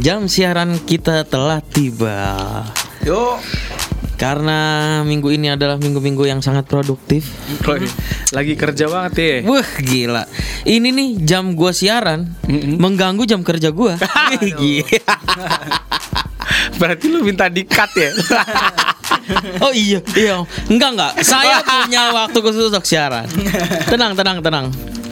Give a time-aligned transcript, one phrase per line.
[0.00, 2.64] jam siaran kita telah tiba.
[3.04, 3.36] Yuk.
[4.16, 7.32] Karena minggu ini adalah minggu-minggu yang sangat produktif.
[8.32, 9.36] Lagi kerja banget ya.
[9.48, 10.28] Wah gila
[10.68, 12.36] Ini nih jam gua siaran
[12.76, 13.96] Mengganggu jam kerja gua.
[16.80, 18.10] Berarti lu minta di-cut ya?
[19.64, 23.24] Oh iya iya Enggak enggak Saya punya waktu khusus untuk siaran
[23.88, 24.66] Tenang tenang tenang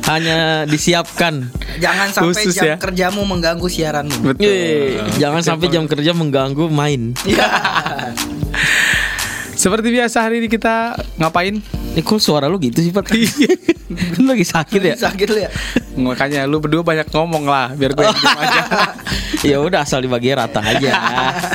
[0.08, 2.76] Hanya disiapkan Jangan sampai Khusus jam ya.
[2.80, 4.40] kerjamu mengganggu siaranmu.
[4.40, 7.44] Yeay, Jangan sampai jam kerja mengganggu main Iya.
[9.58, 11.58] Seperti biasa hari ini kita ngapain?
[11.58, 13.10] Ini kok suara lu gitu sih Pat
[14.14, 15.50] Lu lagi sakit ya Sakit lu ya.
[15.98, 18.62] Makanya lu berdua banyak ngomong lah biar gue yang aja.
[19.40, 20.92] ya udah asal dibagi rata aja.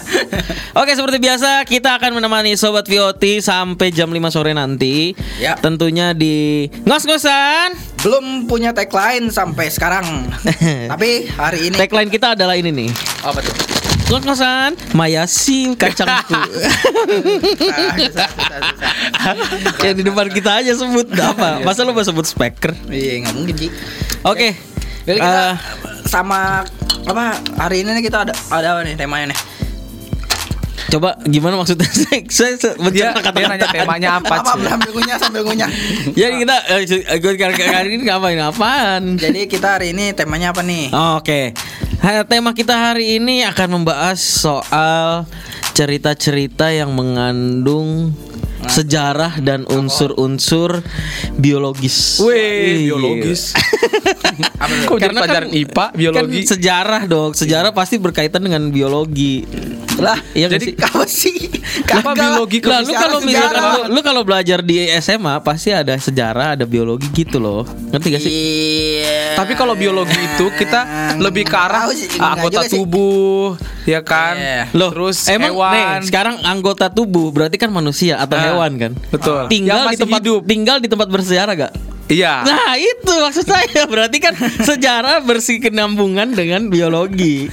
[0.79, 5.13] Oke seperti biasa kita akan menemani sobat VOT sampai jam 5 sore nanti.
[5.37, 5.53] Ya.
[5.55, 7.75] Tentunya di ngos-ngosan.
[8.01, 10.03] Belum punya tagline sampai sekarang.
[10.91, 12.89] Tapi hari ini Tagline kita adalah ini nih.
[13.21, 13.55] apa tuh?
[14.03, 16.35] Ngos-ngosan Mayasi kacangku.
[16.43, 19.79] Susah, susah, susah, susah.
[19.79, 21.61] ya di depan kita aja sebut apa?
[21.61, 22.75] Masa lu mau sebut speaker?
[22.87, 23.67] Iya, nggak mungkin, Ji.
[24.21, 24.53] Oke.
[25.03, 25.55] Jadi kita Eh,
[26.05, 26.63] sama
[27.03, 27.23] apa
[27.59, 29.39] hari ini nih kita ada ada apa nih temanya nih?
[30.83, 31.89] coba gimana maksudnya?
[32.29, 34.61] saya saya Dia, mencerna dia kata-kata nanya temanya apa Apa sih?
[34.61, 35.69] sambil ngunyah sambil ngunyah.
[36.19, 39.03] Jadi kita eh, gue kali ini ngapain apaan?
[39.17, 40.93] Jadi kita hari ini temanya apa nih?
[41.17, 41.57] Oke,
[41.97, 45.25] Ha- tema kita hari ini akan membahas soal
[45.73, 48.13] cerita-cerita yang mengandung
[48.63, 50.79] sejarah dan unsur-unsur
[51.35, 52.23] biologis.
[52.23, 52.95] Wih, Iya.
[52.95, 53.51] biologis.
[54.87, 56.39] Kok Karena pelajaran kan- IPA, biologi?
[56.39, 59.43] Kan sejarah dong, sejarah pasti berkaitan dengan biologi.
[59.95, 60.75] Lah, Iya jadi sih?
[60.75, 61.37] apa sih?
[61.85, 66.53] Apa biologi Lah, lu kalau misalkan lu, lu kalau belajar di SMA pasti ada sejarah,
[66.53, 67.61] ada biologi gitu loh.
[67.63, 68.31] Ngerti gak sih?
[68.31, 69.37] Iya.
[69.37, 70.81] Tapi kalau biologi itu kita
[71.17, 72.75] lebih ke arah sih, anggota sih.
[72.75, 74.33] tubuh, ya kan?
[74.35, 74.61] Iya.
[74.73, 75.71] Loh, Terus emang hewan.
[75.71, 78.91] nih, sekarang anggota tubuh berarti kan manusia atau Ah, hewan kan?
[79.09, 79.45] betul.
[79.47, 80.41] Tinggal di tempat hidup.
[80.43, 81.73] tinggal di tempat bersejarah gak?
[82.05, 82.43] Iya.
[82.43, 87.47] Nah itu maksud saya berarti kan sejarah berkesinambungan dengan biologi.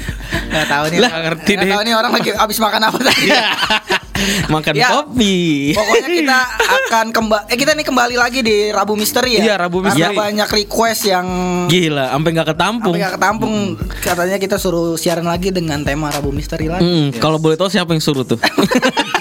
[0.50, 0.98] Nggak tahu nih.
[0.98, 1.70] Lah, ngerti deh.
[1.70, 3.28] tahu nih orang lagi habis makan apa tadi.
[4.52, 4.92] Makan Ya.
[4.92, 5.72] kopi.
[5.72, 6.38] Pokoknya kita
[6.84, 9.42] akan kembali eh kita nih kembali lagi di Rabu Misteri ya.
[9.42, 10.16] Iya, Rabu Karena Misteri.
[10.18, 11.26] banyak request yang
[11.72, 12.92] Gila, sampai nggak ketampung.
[12.92, 13.54] sampai nggak ketampung.
[13.96, 16.84] Katanya kita suruh siaran lagi dengan tema Rabu Misteri lagi.
[16.84, 18.36] Hmm, Kalau boleh tahu siapa yang suruh tuh?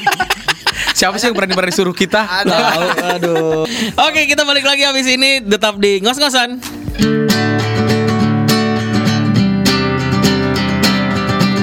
[0.99, 2.27] Siapa sih yang berani-berani suruh kita?
[2.43, 2.83] Tahu,
[3.15, 3.63] aduh.
[4.03, 6.59] Oke, kita balik lagi habis ini tetap di ngos-ngosan.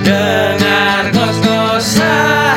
[0.00, 2.56] Dengar ngos-ngosan.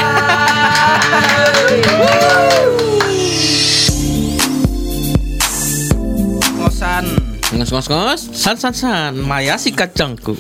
[7.50, 7.58] Ngosan.
[7.58, 10.38] Ngos-ngos-ngos, san-san-san, maya si kacangku.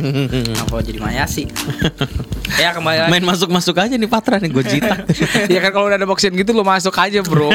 [0.62, 1.50] Apa jadi Maya sih?
[2.62, 3.10] ya kembali lagi.
[3.10, 5.02] Main masuk-masuk aja nih Patra nih gue jitak.
[5.54, 7.50] ya kan kalau udah ada boxin gitu lo masuk aja, Bro.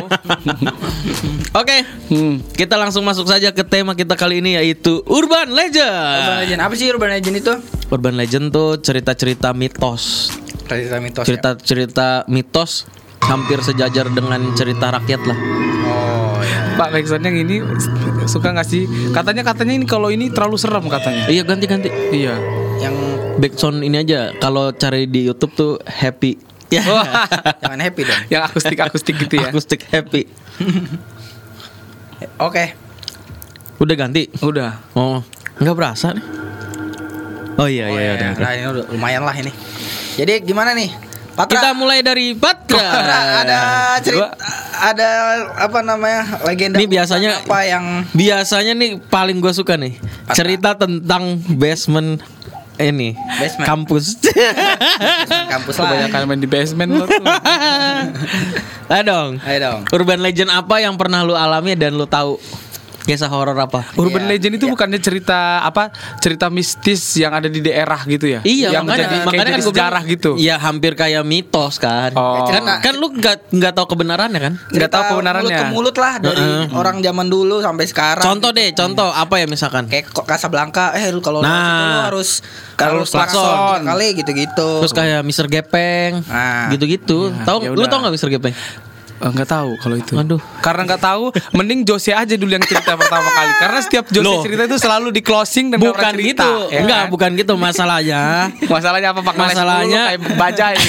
[1.56, 1.78] Oke,
[2.12, 2.44] Hmm.
[2.52, 6.20] kita langsung masuk saja ke tema kita kali ini yaitu Urban Legend.
[6.20, 7.54] Urban Legend apa sih Urban Legend itu?
[7.90, 10.34] Urban Legend tuh cerita-cerita mitos,
[10.68, 11.24] Cerita mitos.
[11.24, 11.28] ya?
[11.30, 12.84] cerita-cerita mitos
[13.22, 15.38] hampir sejajar dengan cerita rakyat lah.
[15.88, 16.19] Oh.
[16.78, 17.56] Pak Backsound yang ini
[18.26, 18.88] suka nggak sih?
[19.12, 21.28] Katanya katanya ini kalau ini terlalu serem katanya.
[21.28, 21.90] Iya ganti-ganti.
[21.90, 22.36] Iya.
[22.80, 22.96] Yang
[23.40, 26.40] Backsound ini aja kalau cari di YouTube tuh happy.
[26.70, 26.86] Ya.
[27.66, 28.22] jangan happy dong.
[28.30, 29.50] Yang akustik-akustik gitu ya.
[29.50, 30.30] Akustik happy.
[32.48, 32.78] Oke.
[33.80, 34.30] Udah ganti.
[34.44, 34.78] Udah.
[34.94, 35.24] Oh,
[35.58, 36.26] nggak berasa nih.
[37.60, 38.40] Oh iya Oh, iya, ya, udah, udah.
[38.40, 39.52] Nah, ini udah lumayan lah ini.
[40.16, 41.09] Jadi gimana nih?
[41.39, 42.83] Patra, Kita mulai dari Patra.
[42.83, 43.59] Patra, ada
[44.03, 44.27] cerita
[44.75, 45.09] ada
[45.55, 49.95] apa namanya legenda Ini biasanya- apa yang Biasanya nih paling gue suka nih
[50.36, 52.19] cerita tentang basement
[52.75, 53.68] ini Basement.
[53.68, 54.19] kampus.
[55.51, 55.83] kampus lah.
[55.86, 57.24] Kebanyakan main di basement lo tuh.
[58.89, 59.30] Ayo dong.
[59.39, 59.80] Ayo dong.
[59.92, 62.39] Urban legend apa yang pernah lu alami dan lu tahu?
[63.00, 63.90] Kisah horor apa?
[63.96, 64.74] Urban Iya, Legend itu iya.
[64.74, 65.90] bukannya cerita apa?
[66.19, 68.40] Cerita mistis yang ada di daerah gitu ya?
[68.42, 70.31] Iya, yang makanya, jadi, kayak makanya jadi kan gue sejarah gitu.
[70.36, 72.12] Iya, hampir kayak mitos kan.
[72.13, 72.46] Oh.
[72.46, 74.54] Kan, kan lu nggak nggak tahu kebenarannya kan?
[74.69, 75.48] Nggak tahu kebenarannya.
[75.50, 76.63] Mulut ke mulut lah dari Heeh.
[76.72, 78.24] orang zaman dulu sampai sekarang.
[78.24, 79.88] Contoh deh, contoh apa ya misalkan?
[79.90, 81.50] kayak kok Casablanca eh lu kalau Nah.
[81.50, 82.44] lu harus
[82.75, 83.81] harus Harus klakson.
[83.84, 84.69] kali gitu-gitu.
[84.86, 85.45] Terus kayak Mr.
[85.48, 86.69] Gepeng, Nah.
[86.69, 87.31] gitu-gitu.
[87.31, 88.30] Iya, tahu ya lu tau nggak Mr.
[88.31, 88.56] Gepeng?
[89.21, 90.13] Enggak tahu kalau itu.
[90.13, 90.39] Aduh.
[90.60, 93.51] Karena nggak tahu, mending Jose aja dulu yang cerita pertama kali.
[93.57, 94.39] Karena setiap Jose Loh.
[94.39, 96.48] cerita itu selalu di closing dan Bukan cerita.
[96.48, 96.51] gitu.
[96.69, 97.12] ya Enggak, kan?
[97.12, 98.48] bukan gitu masalahnya.
[98.66, 100.75] Masalahnya apa Pak Masalahnya- kayak bajai.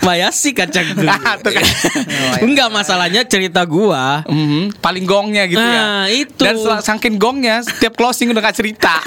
[0.00, 1.06] Mayasi kacang gue.
[1.44, 1.64] Tuh kan.
[2.46, 4.22] Enggak masalahnya cerita gua.
[4.26, 6.24] Mhm, paling gongnya gitu Nah, ya.
[6.26, 6.42] itu.
[6.42, 9.00] Dan saking gongnya, setiap closing udah gak cerita.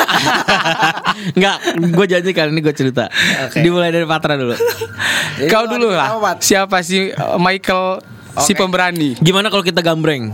[1.38, 3.10] Enggak, gue janji kali ini gue cerita.
[3.48, 3.62] Oke.
[3.62, 4.54] Dimulai dari Patra dulu.
[5.38, 6.38] Jadi Kau lu dulu lah.
[6.40, 7.38] Siapa sih uh,
[8.44, 9.18] Si pemberani?
[9.18, 10.30] Gimana kalau kita gambreng?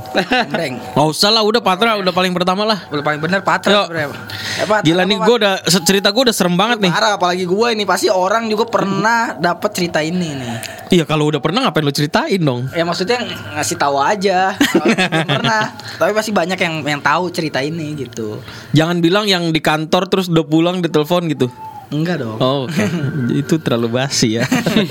[0.51, 0.75] Breng.
[0.79, 2.83] Nggak usah lah, udah Patra udah paling pertama lah.
[2.91, 3.87] Udah paling bener Patra.
[3.87, 5.55] Eh, Pat, Gila nih, gue udah
[5.87, 6.91] cerita gue udah serem banget nih.
[6.91, 10.55] Parah apalagi gue ini pasti orang juga pernah dapat cerita ini nih.
[10.93, 12.69] Iya kalau udah pernah ngapain lu ceritain dong?
[12.69, 13.17] Ya maksudnya
[13.57, 14.53] ngasih tahu aja.
[15.33, 15.73] Pernah.
[15.97, 18.37] Tapi pasti banyak yang yang tahu cerita ini gitu.
[18.77, 21.49] Jangan bilang yang di kantor terus udah pulang ditelepon gitu.
[21.93, 22.37] Enggak dong.
[22.41, 22.83] Oh, oke.
[23.45, 24.45] Itu terlalu basi ya.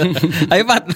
[0.54, 0.87] Ayo Pat.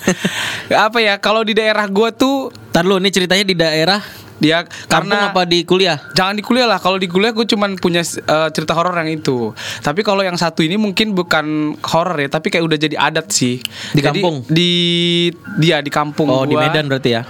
[0.71, 1.19] Apa ya?
[1.19, 4.05] Kalau di daerah gua tuh Ntar lu ini ceritanya di daerah
[4.37, 5.97] dia kampung karena apa di kuliah?
[6.13, 6.77] Jangan di kuliah lah.
[6.77, 9.57] Kalau di kuliah gue cuman punya uh, cerita horor yang itu.
[9.81, 13.65] Tapi kalau yang satu ini mungkin bukan horor ya, tapi kayak udah jadi adat sih.
[13.97, 14.45] Di Jadi kampung?
[14.45, 14.71] Di
[15.57, 16.29] dia di kampung.
[16.29, 16.69] Oh, di gua.
[16.69, 17.25] Medan berarti ya.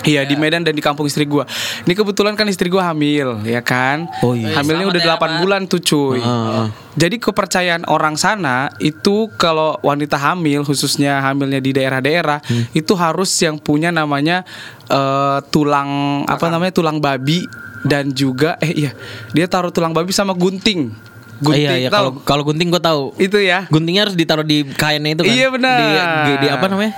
[0.00, 1.42] Iya di Medan dan di kampung istri gua.
[1.82, 4.06] Ini kebetulan kan istri gua hamil, ya kan?
[4.20, 4.54] Oh, iya.
[4.54, 5.30] Hamilnya Selamat udah 8 Pak.
[5.42, 6.20] bulan tuh cuy.
[6.20, 6.70] Ah.
[6.94, 12.64] Jadi kepercayaan orang sana itu kalau wanita hamil khususnya hamilnya di daerah-daerah Hmm.
[12.72, 14.46] itu harus yang punya namanya
[14.84, 15.90] eh, tulang
[16.24, 17.42] apa namanya tulang babi
[17.80, 18.90] dan juga eh iya
[19.30, 20.90] dia taruh tulang babi sama gunting.
[21.38, 23.14] Gunting iya iya kalau kalau gunting gue tahu.
[23.16, 23.66] itu ya.
[23.68, 25.30] Guntingnya harus ditaruh di kainnya itu kan.
[25.30, 25.78] Iya, benar.
[25.78, 25.86] Di,
[26.24, 26.92] di, di apa namanya?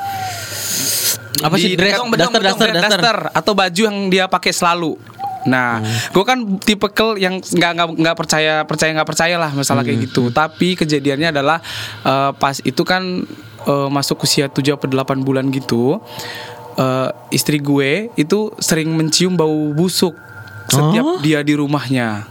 [1.38, 4.98] Apa sih dress, bedong, bedong, daster, daster, daster, daster atau baju yang dia pakai selalu.
[5.40, 5.80] Nah,
[6.12, 10.04] gue kan tipe kel yang nggak nggak nggak percaya percaya nggak percaya lah masalah kayak
[10.04, 10.28] gitu.
[10.28, 11.64] Tapi kejadiannya adalah
[12.02, 13.24] eh, pas itu kan
[13.64, 16.02] eh, masuk usia 7 atau 8 bulan gitu.
[16.76, 20.12] eh, istri gue itu sering mencium bau busuk
[20.66, 21.18] setiap Oh?
[21.18, 22.24] dia di rumahnya.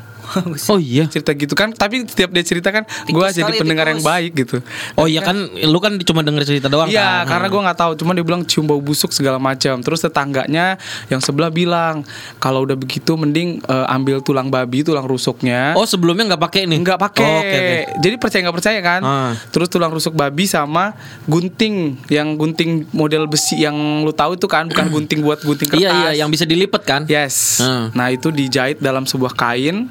[0.69, 1.05] Oh iya.
[1.07, 4.09] Cerita gitu kan, tapi setiap dia cerita kan gue jadi pendengar yang tikus.
[4.09, 4.57] baik gitu.
[4.93, 7.35] Oh iya kan lu kan cuma denger cerita doang Iya, kan.
[7.35, 7.91] karena gue nggak tahu.
[7.95, 9.79] Cuma dia bilang cium bau busuk segala macam.
[9.79, 10.77] Terus tetangganya
[11.07, 12.05] yang sebelah bilang
[12.37, 15.73] kalau udah begitu mending eh, ambil tulang babi, tulang rusuknya.
[15.73, 16.77] Oh sebelumnya nggak pakai nih?
[16.79, 17.25] Nggak pakai.
[17.25, 17.77] Oh, oke, oke.
[17.99, 19.01] Jadi percaya nggak percaya kan?
[19.01, 19.31] Ah.
[19.49, 20.93] Terus tulang rusuk babi sama
[21.25, 25.81] gunting, yang gunting model besi yang lu tahu itu kan, bukan gunting buat gunting kertas.
[25.81, 27.01] Iya iya yang bisa dilipat kan?
[27.05, 27.59] Yes.
[27.59, 27.89] Ah.
[27.91, 29.89] Nah itu dijahit dalam sebuah kain,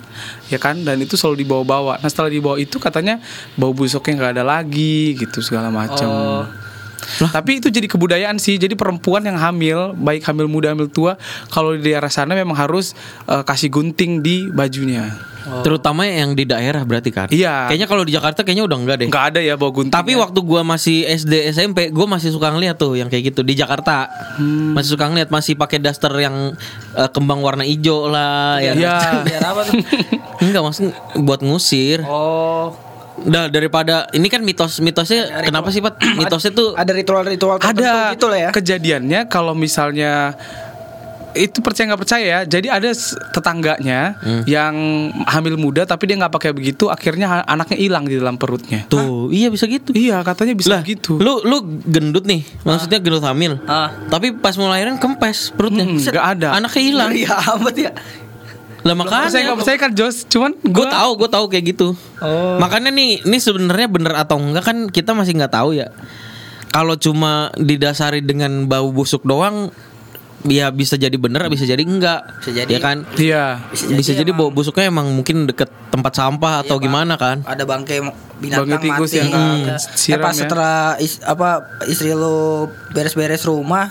[0.53, 0.81] ya kan?
[0.83, 2.01] Dan itu selalu dibawa-bawa.
[2.01, 3.21] Nah setelah dibawa itu katanya
[3.55, 6.09] bau busuknya nggak ada lagi, gitu segala macam.
[6.09, 6.45] Oh.
[7.31, 8.59] Tapi itu jadi kebudayaan sih.
[8.59, 11.15] Jadi perempuan yang hamil, baik hamil muda hamil tua,
[11.49, 12.93] kalau di daerah sana memang harus
[13.31, 15.15] eh, kasih gunting di bajunya.
[15.65, 17.27] Terutama yang di daerah berarti kan?
[17.29, 17.69] Iya.
[17.69, 19.09] Kayaknya kalau di Jakarta kayaknya udah enggak deh.
[19.09, 19.95] Nggak ada ya bawa gunting.
[19.95, 23.57] Tapi waktu gua masih SD SMP, gua masih suka ngeliat tuh yang kayak gitu di
[23.57, 24.09] Jakarta.
[24.37, 24.77] Hmm.
[24.77, 26.55] Masih suka ngeliat masih pakai daster yang
[26.95, 28.73] eh, kembang warna hijau lah ya.
[28.77, 28.97] Iya.
[29.29, 29.75] Biar apa tuh?
[30.45, 30.85] Enggak maksud
[31.25, 32.05] buat ngusir.
[32.05, 32.73] Oh.
[33.19, 35.99] Udah daripada ini kan mitos-mitosnya kenapa sih Pat?
[35.99, 38.51] Mitosnya tuh Ada ritual-ritual tertentu ada gitu lah ya.
[38.55, 40.39] kejadiannya kalau misalnya
[41.31, 42.89] itu percaya nggak percaya ya jadi ada
[43.31, 44.43] tetangganya Hmm.
[44.45, 44.75] yang
[45.25, 49.49] hamil muda tapi dia nggak pakai begitu akhirnya anaknya hilang di dalam perutnya tuh, iya
[49.49, 49.93] bisa gitu.
[49.93, 53.61] iya katanya bisa Lah, gitu Lu lu gendut nih, maksudnya gendut hamil.
[53.65, 53.93] Ah.
[54.09, 55.83] Tapi pas mau lahiran kempes perutnya.
[55.83, 56.49] Mm, nggak ada.
[56.55, 57.11] Anaknya hilang.
[57.11, 57.91] Iya amat ya.
[58.79, 61.89] Lah makanya nggak percaya kan Jos cuman gue gua- tahu gue tahu kayak gitu.
[62.19, 62.57] Oh.
[62.59, 65.91] Makanya nih, ini sebenarnya bener atau enggak kan kita masih nggak tahu ya.
[66.69, 69.73] Kalau cuma didasari dengan bau busuk doang,
[70.41, 72.23] ya bisa jadi bener, bisa jadi enggak.
[72.39, 72.71] Bisa jadi.
[72.71, 73.03] ya kan.
[73.17, 76.87] iya Bisa, jadi, bau busuknya emang mungkin deket tempat sampah atau Iya, Pak.
[76.87, 77.37] gimana kan?
[77.43, 77.99] Ada bangkai
[78.37, 79.19] binatang Bangkai tikus mati.
[79.19, 79.67] yang Hmm.
[79.67, 80.39] Eh, siram pas ya.
[80.41, 81.49] setelah is- apa
[81.85, 83.91] istri lu beres-beres rumah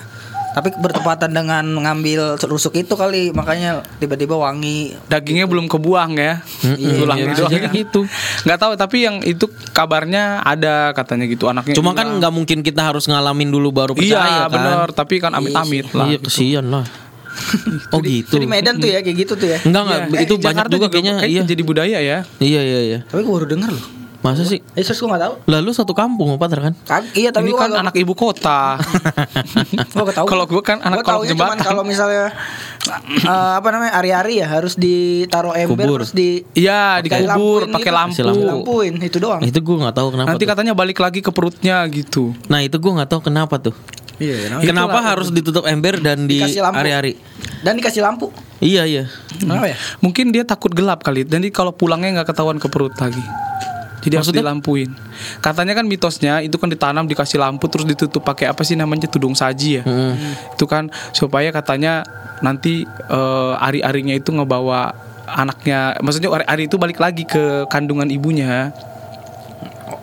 [0.58, 4.98] tapi bertepatan dengan ngambil rusuk itu kali makanya tiba-tiba wangi.
[5.06, 6.42] Dagingnya belum kebuang ya.
[6.66, 8.02] Mm-mm, tulangnya ya bisa doang jadi gitu.
[8.50, 11.46] nggak tahu tapi yang itu kabarnya ada katanya gitu.
[11.46, 14.58] Anaknya Cuma kan nggak mungkin kita harus ngalamin dulu baru percaya iya kan.
[14.58, 16.90] bener tapi kan amit-amit lah Iya kesian lah.
[17.94, 18.34] oh gitu.
[18.34, 19.62] itu di Medan tuh ya kayak gitu tuh ya?
[19.62, 20.20] Enggak enggak Iya.
[20.26, 21.42] itu Eh, banyak Jakarta juga kayaknya kayak iya.
[21.46, 22.18] jadi budaya ya.
[22.42, 23.00] Iya iya iya.
[23.06, 23.86] tapi gue baru denger loh
[24.27, 24.60] Masa sih?
[24.60, 26.74] eh terus gue gak tahu Lalu satu kampung apa kan?
[26.84, 28.75] Kag iya tapi ini gue kan anak ibu kota
[29.93, 31.57] gue gak tahu Kalau gua kan anak kolong cuman jembatan.
[31.60, 32.36] kalau misalnya
[33.17, 35.98] eh, apa namanya hari-hari ya harus ditaruh ember Kubur.
[35.98, 38.24] terus di Iya pakai dikubur lampuin pakai gitu.
[38.25, 38.43] lampu.
[38.43, 40.27] Lampuin itu doang Itu gue nggak tahu kenapa.
[40.29, 40.50] Nanti tuh.
[40.50, 42.36] katanya balik lagi ke perutnya gitu.
[42.48, 43.75] Nah itu gue nggak tahu kenapa tuh.
[44.17, 46.77] iya Kenapa harus ditutup ember dan di Dikasih lampu.
[46.77, 47.13] hari-hari?
[47.57, 49.03] dan dikasih lampu Iya iya.
[49.34, 51.22] kenapa ya Mungkin dia takut gelap kali.
[51.22, 53.22] Jadi kalau pulangnya nggak ketahuan ke perut lagi.
[54.08, 54.44] Jadi harus Maksudnya?
[54.48, 54.90] dilampuin.
[55.38, 59.36] Katanya kan mitosnya itu kan ditanam dikasih lampu terus ditutup pakai apa sih namanya tudung
[59.36, 59.84] saji ya.
[60.56, 62.08] Itu kan supaya katanya
[62.40, 64.96] nanti eh, ari-arinya itu ngebawa
[65.28, 66.00] anaknya.
[66.00, 68.72] Maksudnya ari-ari itu balik lagi ke kandungan ibunya.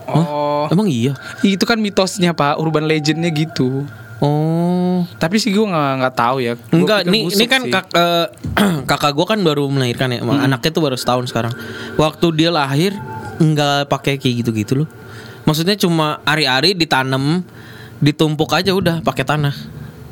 [0.04, 1.16] Oh, Emang iya?
[1.40, 3.88] itu kan mitosnya pak, urban legendnya gitu.
[4.20, 5.04] Oh.
[5.16, 6.52] Tapi sih gue nggak nggak tahu ya.
[6.56, 7.72] Gua Enggak, ini ini kan sih.
[7.72, 8.26] kak, eh,
[8.88, 10.40] kakak gue kan baru melahirkan ya, Hmm.
[10.40, 11.52] anaknya tuh baru setahun sekarang.
[11.96, 12.92] Waktu dia lahir
[13.38, 14.88] nggak pakai kayak gitu-gitu loh.
[15.44, 17.44] Maksudnya cuma ari-ari ditanam,
[18.00, 19.54] ditumpuk aja udah pakai tanah.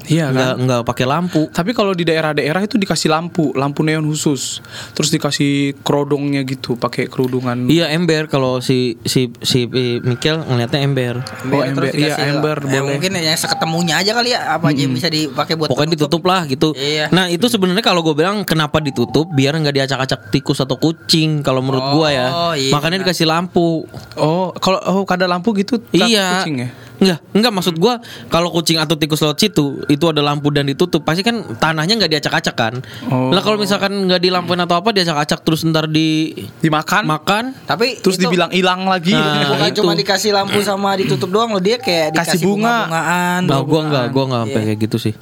[0.04, 0.34] Iya kan.
[0.34, 1.42] Nggak nggak pakai lampu.
[1.48, 4.58] Tapi kalau di daerah-daerah itu dikasih lampu, lampu neon khusus.
[4.92, 7.66] Terus dikasih kerodongnya gitu, pakai kerudungan.
[7.66, 9.66] Iya ember kalau si si si
[10.02, 11.14] Mikel ngeliatnya ember.
[11.46, 11.92] Oh, ember.
[11.92, 12.98] Iya, ember ya, boleh.
[12.98, 16.08] mungkin yang seketemunya aja kali ya apa aja yang bisa dipakai buat Pokoknya penutup.
[16.10, 16.68] ditutup lah gitu.
[16.74, 17.06] Iya.
[17.10, 21.60] Nah itu sebenarnya kalau gue bilang kenapa ditutup biar nggak diacak-acak tikus atau kucing kalau
[21.60, 22.26] menurut gua ya.
[22.28, 23.84] Oh, iya, Makanya dikasih lampu.
[24.16, 26.42] Oh, kalau oh kada lampu gitu takut Iya.
[26.42, 26.68] kucing ya?
[27.02, 27.98] Enggak, enggak maksud gua
[28.30, 32.10] kalau kucing atau tikus lewat situ itu ada lampu dan ditutup, pasti kan tanahnya nggak
[32.14, 32.74] diacak-acak kan.
[33.10, 33.34] Oh.
[33.34, 36.30] Lah kalau misalkan nggak dilampuin atau apa diacak-acak terus ntar di
[36.62, 39.10] Dimakan, makan, Tapi terus itu dibilang hilang lagi.
[39.10, 39.82] Nah, bukan itu.
[39.82, 42.86] cuma dikasih lampu sama ditutup doang loh dia kayak Kasih dikasih bunga.
[42.86, 43.40] bunga-bungaan.
[43.44, 44.46] nah gua enggak, gua enggak Iya.
[44.46, 45.14] sampai kayak gitu sih.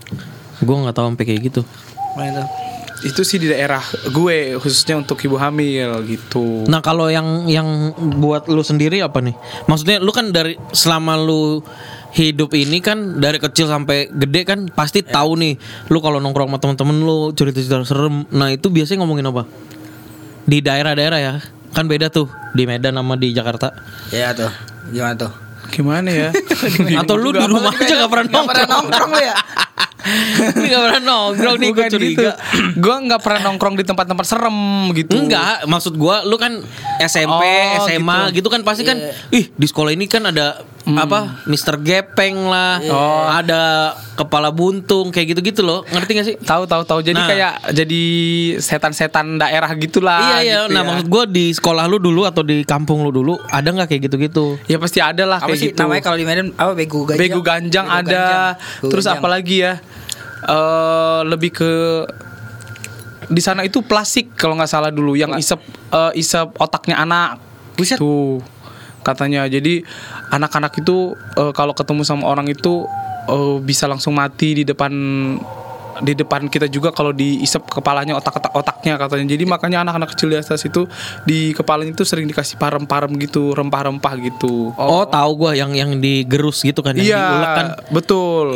[0.60, 1.60] Gua nggak tahu sampai kayak gitu.
[2.12, 2.44] Nah,
[3.04, 3.20] itu.
[3.24, 6.64] sih di daerah gue khususnya untuk ibu hamil gitu.
[6.68, 9.34] Nah kalau yang yang buat lu sendiri apa nih?
[9.68, 11.60] Maksudnya lu kan dari selama lu
[12.10, 15.54] hidup ini kan dari kecil sampai gede kan pasti tahu nih
[15.88, 18.26] lu kalau nongkrong sama temen-temen lu cerita-cerita serem.
[18.34, 19.46] Nah itu biasanya ngomongin apa?
[20.44, 21.34] Di daerah-daerah ya
[21.70, 23.70] kan beda tuh di Medan sama di Jakarta.
[24.10, 24.50] Ya tuh.
[24.90, 25.32] Gimana tuh?
[25.70, 26.28] Gimana ya?
[27.00, 28.90] Atau lu di rumah aja gak pernah Nggak pernah nongkrong?
[28.90, 29.34] nongkrong lu ya?
[30.56, 31.96] Ini gak pernah nongkrong nih gue Bukan gitu.
[31.96, 32.30] curiga.
[32.74, 34.58] Gue nggak pernah nongkrong di tempat-tempat serem
[34.92, 35.14] gitu.
[35.16, 36.58] Enggak, maksud gua lu kan
[36.98, 37.42] SMP,
[37.76, 38.48] Oh, SMA gitu.
[38.48, 38.96] kan pasti kan
[39.30, 40.62] ih di sekolah ini kan ada
[40.96, 41.44] apa?
[41.44, 42.80] Mister Gepeng lah.
[42.88, 43.26] Oh.
[43.28, 45.84] Ada kepala buntung kayak gitu-gitu loh.
[45.86, 46.36] Ngerti gak sih?
[46.40, 47.00] Tahu tahu tahu.
[47.00, 47.28] Jadi Nah.
[47.28, 48.02] kayak jadi
[48.58, 50.20] setan-setan daerah gitulah.
[50.20, 50.58] iya iya.
[50.64, 50.88] gitu nah, ya.
[50.88, 54.56] maksud gua di sekolah lu dulu atau di kampung lu dulu ada nggak kayak gitu-gitu?
[54.66, 55.80] Ya pasti ada lah Apa kayak sih gitu.
[55.80, 57.20] namanya kalau di Medan apa begu ganjang?
[57.20, 58.08] Begu ganjang Begu ada.
[58.10, 58.52] ganjang.
[58.90, 59.20] Terus ganjang.
[59.20, 59.72] apa lagi ya?
[60.40, 61.72] Eh lebih ke
[63.30, 65.60] di sana itu plastik kalau nggak salah dulu yang isep
[65.92, 67.38] eh, isep otaknya anak.
[67.76, 67.96] Buset.
[67.96, 68.42] Tuh
[69.00, 69.46] katanya.
[69.46, 69.80] Jadi
[70.30, 72.86] anak-anak itu eh, kalau ketemu sama orang itu
[73.28, 74.92] eh, bisa langsung mati di depan
[76.00, 79.26] di depan kita juga kalau diisep kepalanya otak-otak otaknya katanya.
[79.28, 80.88] Jadi makanya anak-anak kecil di atas itu
[81.22, 84.72] di kepalanya itu sering dikasih parem-parem gitu, rempah-rempah gitu.
[84.74, 87.66] Oh, tahu gua yang yang digerus gitu kan, yang Iya, diulek kan.
[87.92, 88.46] betul.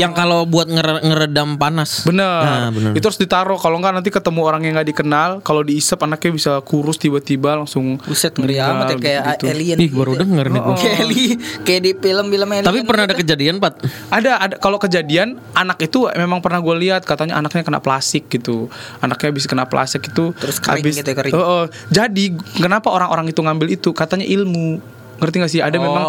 [0.00, 2.02] yang kalau buat ngere- ngeredam panas.
[2.04, 2.24] Bener.
[2.42, 2.92] Nah, bener.
[2.96, 3.58] Itu harus ditaruh.
[3.60, 8.00] Kalau nggak nanti ketemu orang yang nggak dikenal, kalau diisep anaknya bisa kurus tiba-tiba langsung.
[8.02, 9.44] Buset ngeri amat ya kayak gitu.
[9.52, 9.76] alien.
[9.76, 10.74] Ih, baru gitu denger nih gua.
[10.76, 12.64] Kayak alien, kayak di film-film alien.
[12.64, 13.22] Tapi pernah ada gitu.
[13.26, 13.74] kejadian, Pat?
[14.08, 14.54] Ada, ada.
[14.56, 18.70] Kalau kejadian anak itu memang pernah gue lihat katanya anaknya kena plastik gitu.
[18.98, 21.34] Anaknya habis kena plastik itu Terus kering habis- gitu ya, kering.
[21.34, 21.64] Oh, oh.
[21.90, 23.90] Jadi kenapa orang-orang itu ngambil itu?
[23.90, 24.78] Katanya ilmu.
[25.16, 25.60] Ngerti gak sih?
[25.64, 26.04] Ada memang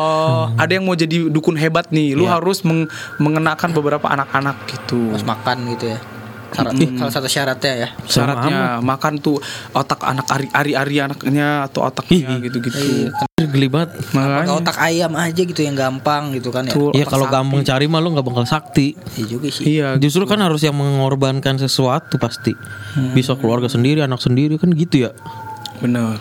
[0.60, 2.12] ada yang mau jadi dukun hebat nih.
[2.12, 5.15] Lu harus meng- mengenakan beberapa anak-anak gitu.
[5.15, 6.00] Harus makan gitu ya.
[6.48, 7.89] Syarat, salah satu syaratnya ya.
[8.07, 9.36] syaratnya makan tuh
[9.75, 13.94] otak anak ari ari ari anaknya atau otaknya gitu gitu Geli banget.
[14.17, 16.74] Makanya otak ayam aja gitu yang gampang gitu kan ya.
[16.74, 18.98] Tuh, Ya kalau gampang cari mah lu nggak bakal sakti.
[19.13, 19.77] Iya juga sih.
[19.77, 22.58] iya Justru kan harus yang mengorbankan sesuatu pasti.
[23.13, 25.12] Bisa keluarga sendiri, anak sendiri kan gitu ya.
[25.77, 26.17] bener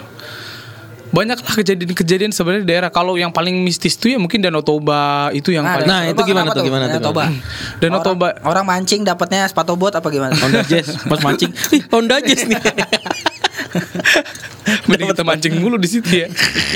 [1.09, 5.33] banyak lah kejadian-kejadian sebenarnya di daerah kalau yang paling mistis tuh ya mungkin Danau Toba
[5.33, 7.01] itu yang paling Nah, itu gimana tuh, gimana tuh?
[7.01, 7.33] Toba.
[7.81, 10.37] Danau orang, Toba Orang mancing dapatnya sepatu bot apa gimana?
[10.37, 11.49] Honda Jazz pas mancing.
[11.73, 12.61] Ih, Honda Jazz nih.
[14.91, 16.29] mending kita mancing mulu di situ ya.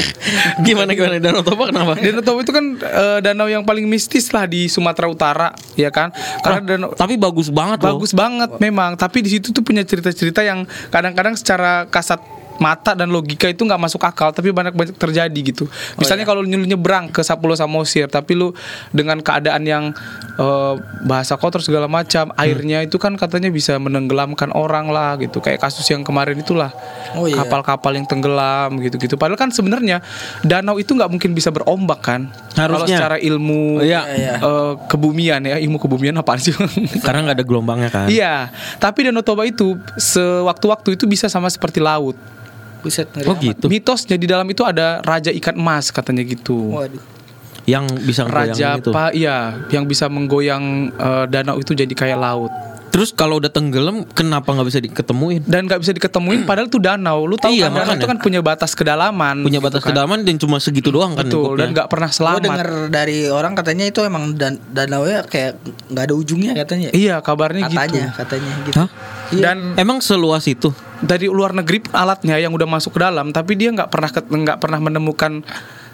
[0.67, 1.19] Gimana gimana?
[1.19, 1.99] Danau Toba kenapa?
[1.99, 6.15] Danau Toba itu kan eh, danau yang paling mistis lah di Sumatera Utara ya kan?
[6.43, 7.99] Karena danau Tapi bagus banget loh.
[7.99, 8.95] bagus banget memang.
[8.95, 13.81] Tapi di situ tuh punya cerita-cerita yang kadang-kadang secara kasat mata dan logika itu nggak
[13.81, 15.65] masuk akal tapi banyak banyak terjadi gitu
[15.97, 18.53] misalnya kalau lu nyebrang ke Sapulu Samosir tapi lu
[18.93, 19.85] dengan keadaan yang
[20.37, 25.59] eh, bahasa kotor segala macam airnya itu kan katanya bisa menenggelamkan orang lah gitu kayak
[25.59, 26.69] kasus yang kemarin itulah
[27.11, 27.43] Oh, iya.
[27.43, 29.99] kapal-kapal yang tenggelam gitu-gitu padahal kan sebenarnya
[30.43, 33.01] danau itu nggak mungkin bisa berombak kan kalau Harusnya.
[33.03, 34.05] secara ilmu Oh, iya.
[34.07, 34.35] Iya.
[34.39, 36.53] eh, kebumian ya ilmu kebumian apaan sih
[37.07, 38.07] Karena nggak ada gelombangnya kan.
[38.07, 42.15] Iya, tapi Danau Toba itu sewaktu-waktu itu bisa sama seperti laut.
[42.81, 43.43] Buset Oh amat.
[43.45, 43.67] gitu.
[43.69, 46.77] Mitosnya di dalam itu ada raja ikan emas katanya gitu.
[46.77, 47.20] Waduh.
[47.71, 48.91] Yang bisa Raja itu.
[48.91, 49.15] apa?
[49.15, 49.37] Iya,
[49.71, 52.51] yang bisa menggoyang eh, danau itu jadi kayak laut.
[52.91, 55.47] Terus kalau udah tenggelam kenapa nggak bisa diketemuin?
[55.47, 57.23] Dan nggak bisa diketemuin padahal itu danau.
[57.23, 59.47] Lu tahu Iya, kan danau itu kan punya batas kedalaman.
[59.47, 59.95] Punya gitu batas kan.
[59.95, 62.43] kedalaman dan cuma segitu doang kan Betul, dan nggak pernah Gue selamat.
[62.43, 66.91] denger dari orang katanya itu emang dan danau nya kayak nggak ada ujungnya katanya.
[66.91, 68.19] Iya, kabarnya katanya, gitu.
[68.19, 68.77] katanya gitu.
[68.83, 68.89] Hah?
[69.31, 69.43] Iya.
[69.47, 70.75] Dan Emang seluas itu?
[71.01, 74.77] dari luar negeri alatnya yang udah masuk ke dalam tapi dia nggak pernah nggak pernah
[74.85, 75.41] menemukan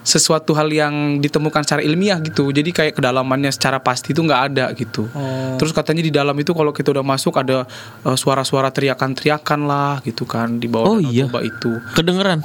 [0.07, 2.55] sesuatu hal yang ditemukan secara ilmiah gitu.
[2.55, 5.11] Jadi kayak kedalamannya secara pasti itu nggak ada gitu.
[5.11, 5.59] Oh.
[5.59, 7.67] Terus katanya di dalam itu kalau kita udah masuk ada
[8.07, 11.27] eh, suara-suara teriakan-teriakan lah gitu kan di bawah Oh, iya.
[11.27, 11.75] Toba itu.
[11.99, 12.39] Kedengeran.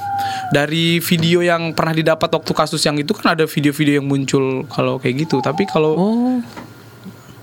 [0.50, 4.98] Dari video yang pernah didapat waktu kasus yang itu kan ada video-video yang muncul kalau
[4.98, 5.38] kayak gitu.
[5.38, 6.36] Tapi kalau Oh.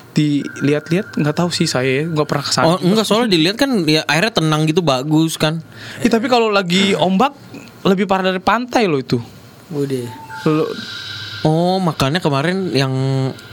[0.10, 2.66] dilihat-lihat nggak tahu sih saya nggak pernah ke sana.
[2.68, 5.64] Oh, enggak soalnya dilihat kan ya airnya tenang gitu bagus kan.
[6.04, 7.32] Eh, tapi kalau lagi ombak
[7.88, 9.16] lebih parah dari pantai loh itu.
[9.70, 10.10] Bude.
[10.46, 10.72] Lo-
[11.40, 12.92] Oh, makanya kemarin yang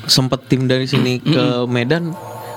[0.05, 2.11] sempet tim dari sini ke Medan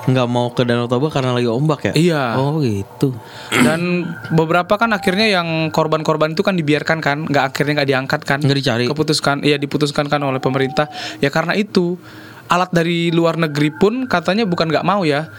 [0.10, 1.94] nggak mau ke Danau Toba karena lagi ombak ya?
[1.94, 2.24] Iya.
[2.34, 3.14] Oh, gitu.
[3.54, 8.40] Dan beberapa kan akhirnya yang korban-korban itu kan dibiarkan kan, nggak akhirnya nggak diangkat kan,
[8.42, 8.86] Nggak dicari.
[8.90, 10.90] keputuskan, iya diputuskan kan oleh pemerintah.
[11.22, 12.02] Ya karena itu
[12.50, 15.30] alat dari luar negeri pun katanya bukan nggak mau ya.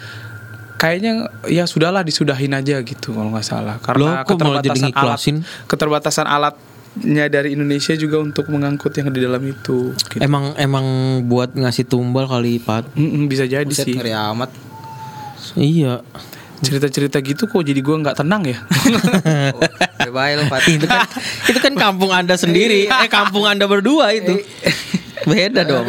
[0.78, 1.12] Kayaknya
[1.44, 3.76] ya sudahlah disudahin aja gitu kalau nggak salah.
[3.82, 4.94] Karena Loh, malah jadi
[5.66, 6.54] keterbatasan alat,
[6.90, 9.94] alatnya dari Indonesia juga untuk mengangkut yang di dalam itu.
[9.94, 10.18] Gitu.
[10.18, 10.84] Emang emang
[11.24, 12.82] buat ngasih tumbal kali Pat.
[12.98, 13.94] Mm-mm, bisa jadi Buset sih.
[13.94, 14.50] ngeri amat.
[15.54, 16.02] Iya.
[16.60, 18.58] Cerita-cerita gitu kok jadi gua nggak tenang ya.
[20.14, 20.66] Bye lo Pat.
[20.66, 21.06] itu kan
[21.46, 22.90] itu kan kampung Anda sendiri.
[22.90, 24.42] eh kampung Anda berdua itu.
[25.28, 25.86] Beda dong.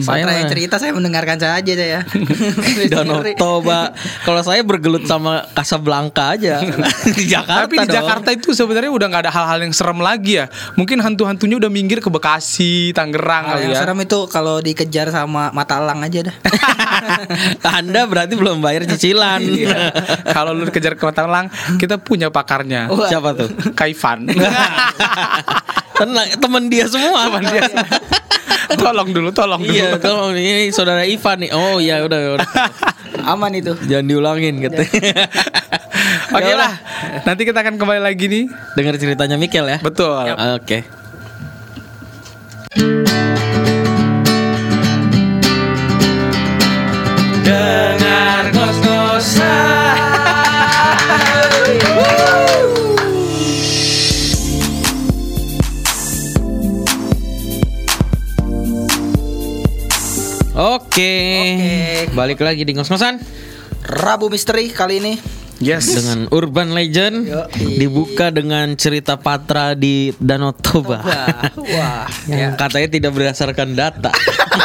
[0.00, 2.00] Saya Saya yang mah cerita saya mendengarkan saja saya.
[2.92, 3.92] Danau Toba.
[4.24, 6.60] Kalau saya bergelut sama Casablanca aja
[7.18, 7.68] di Jakarta.
[7.68, 7.96] Tapi di dong.
[7.96, 10.46] Jakarta itu sebenarnya udah nggak ada hal-hal yang serem lagi ya.
[10.76, 13.80] Mungkin hantu-hantunya udah minggir ke Bekasi, Tangerang Hal kali yang ya.
[13.80, 16.36] serem itu kalau dikejar sama mata elang aja dah.
[17.80, 19.38] Anda berarti belum bayar cicilan.
[19.56, 19.88] Iya.
[20.36, 21.48] Kalau lu dikejar ke Matalang,
[21.80, 22.92] kita punya pakarnya.
[22.92, 23.08] Wah.
[23.08, 23.48] Siapa tuh?
[23.72, 24.28] Kaifan.
[25.96, 27.30] Tenang, temen dia semua.
[27.30, 27.62] Teman dia.
[28.82, 29.74] tolong dulu, tolong dulu.
[29.74, 31.50] Iya, tolong ini saudara Ivan nih.
[31.54, 32.48] Oh iya udah udah.
[33.32, 33.74] Aman itu.
[33.86, 34.82] Jangan diulangin gitu.
[36.36, 36.72] Oke Ya lah.
[37.22, 38.44] Nanti kita akan kembali lagi nih.
[38.78, 39.78] Dengar ceritanya Mikel ya.
[39.82, 40.34] Betul.
[40.58, 40.82] Oke.
[40.86, 41.05] Dengar
[60.96, 62.08] Oke.
[62.16, 63.20] Balik lagi di ngos-ngosan
[63.84, 65.20] Rabu misteri kali ini.
[65.56, 65.88] Yes.
[65.96, 67.80] dengan Urban Legend Yoi.
[67.80, 71.00] dibuka dengan cerita Patra di Danau Toba.
[71.00, 72.04] Wah, wah.
[72.28, 74.12] Yang katanya tidak berdasarkan data.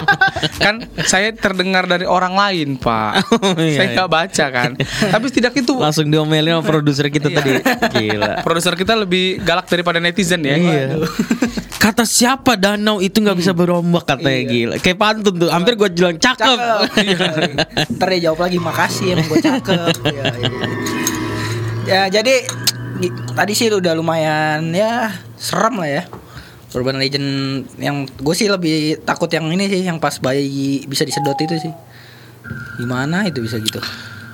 [0.63, 3.13] kan saya terdengar dari orang lain, Pak.
[3.41, 3.95] Oh, iya, saya iya.
[3.97, 4.71] nggak baca kan.
[4.85, 7.57] Tapi setidak itu Langsung diomelin sama produser kita tadi.
[7.89, 8.39] Gila.
[8.45, 10.55] produser kita lebih galak daripada netizen ya.
[10.61, 11.01] Iya.
[11.81, 14.75] Kata siapa danau itu nggak bisa berombak katanya gila.
[14.77, 15.49] Kayak pantun tuh.
[15.49, 16.57] Hampir gue bilang cakep.
[16.59, 17.97] Cakep.
[17.97, 19.93] Ntar dia jawab lagi makasih emang gue cakep.
[20.05, 20.90] ya, iya.
[21.85, 22.45] Ya jadi
[23.33, 26.03] tadi sih udah lumayan ya serem lah ya.
[26.71, 27.27] Urban Legend
[27.83, 31.73] yang gue sih lebih takut yang ini sih yang pas bayi bisa disedot itu sih.
[32.79, 33.79] Gimana itu bisa gitu?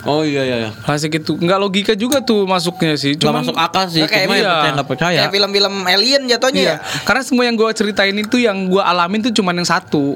[0.08, 0.58] oh iya iya.
[0.64, 0.70] iya.
[0.86, 3.18] Klasik itu nggak logika juga tuh masuknya sih.
[3.18, 4.06] Gak Cuman masuk akal sih.
[4.06, 4.54] Kayak Cuma ya iya.
[4.62, 5.18] percaya percaya.
[5.26, 6.78] Kayak film-film alien jatuhnya Iya, ya.
[7.04, 10.16] karena semua yang gue ceritain itu yang gue alamin tuh cuman yang satu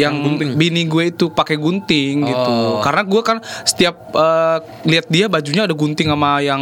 [0.00, 0.14] yang
[0.56, 2.80] bini gue itu pakai gunting gitu Oh.
[2.80, 6.60] karena gue kan setiap eh, lihat dia bajunya ada gunting sama yang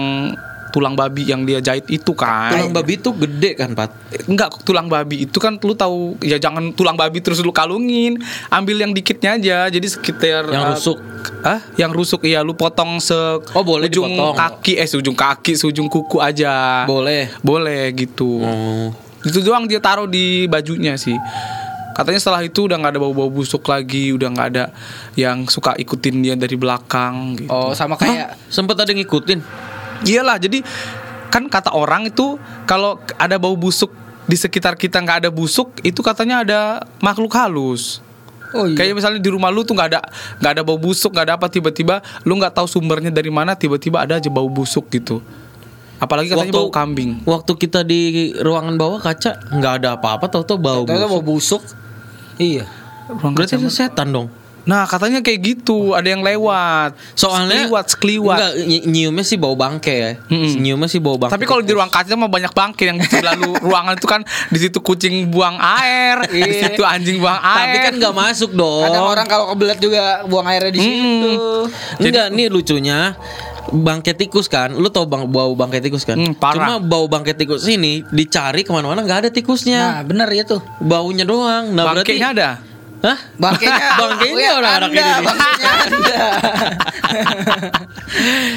[0.68, 3.88] tulang babi yang dia jahit itu kan Tulang babi itu gede kan, Pat?
[4.29, 8.20] Enggak, tulang babi itu kan lu tahu ya jangan tulang babi terus lu kalungin.
[8.53, 9.57] Ambil yang dikitnya aja.
[9.72, 10.98] Jadi sekitar Yang eh, rusuk.
[11.40, 13.16] Ah, yang rusuk iya lu potong se
[13.57, 14.37] Oh, boleh ujung dipotong.
[14.37, 16.85] kaki eh seujung kaki, seujung kuku aja.
[16.85, 17.33] Boleh.
[17.40, 18.44] Boleh gitu.
[18.44, 18.92] Oh.
[19.24, 21.16] Itu doang dia taruh di bajunya sih.
[21.98, 24.70] Katanya setelah itu udah nggak ada bau-bau busuk lagi, udah nggak ada
[25.18, 27.50] yang suka ikutin dia dari belakang gitu.
[27.50, 29.42] Oh, sama kayak Sempet ada yang ngikutin.
[30.06, 30.62] Iyalah, jadi
[31.26, 32.38] kan kata orang itu
[32.70, 33.90] kalau ada bau busuk
[34.30, 36.61] di sekitar kita nggak ada busuk, itu katanya ada
[37.02, 37.98] makhluk halus.
[38.54, 38.78] Oh iya.
[38.78, 40.00] Kayak misalnya di rumah lu tuh nggak ada
[40.38, 44.06] nggak ada bau busuk, nggak ada apa tiba-tiba lu nggak tahu sumbernya dari mana, tiba-tiba
[44.06, 45.18] ada aja bau busuk gitu.
[45.98, 47.26] Apalagi katanya bau kambing.
[47.26, 50.82] Waktu kita di ruangan bawah kaca nggak ada apa-apa, tahu-tahu bau.
[50.87, 51.18] Ternyata busuk.
[51.18, 51.62] mau busuk.
[52.38, 52.64] Iya.
[53.09, 54.29] Ruang Berarti kaca- itu setan dong.
[54.62, 56.92] Nah katanya kayak gitu, ada yang lewat.
[57.14, 58.37] Soalnya sekeliwat, sekeliwat.
[58.37, 60.11] Enggak, ny- nyiumnya sih bau bangke ya.
[60.29, 60.61] Mm-mm.
[60.61, 61.33] Nyiumnya sih bau bangke.
[61.33, 64.20] Tapi kalau di ruang kaca mah banyak bangke yang lalu ruangan itu kan
[64.53, 66.68] di situ kucing buang air, di Iya.
[66.68, 67.64] situ anjing buang air.
[67.64, 68.85] Tapi kan nggak masuk dong.
[68.85, 71.33] Kadang orang kalau kebelet juga buang airnya di situ.
[71.98, 73.16] Enggak, nih lucunya
[73.68, 76.16] bangke tikus kan, lu tau bang bau bangke tikus kan?
[76.16, 76.57] Hmm, parah.
[76.57, 80.61] Cuma bau bangke tikus ini dicari ke mana-mana nggak ada Nah, tikusnya, bener ya tuh.
[80.81, 81.72] baunya doang.
[81.72, 82.48] Nah Bangkenya berarti, ada.
[82.98, 83.18] Hah?
[83.37, 85.12] Bangkainya Bangkainya orang anak ini.
[85.22, 85.70] bangkainya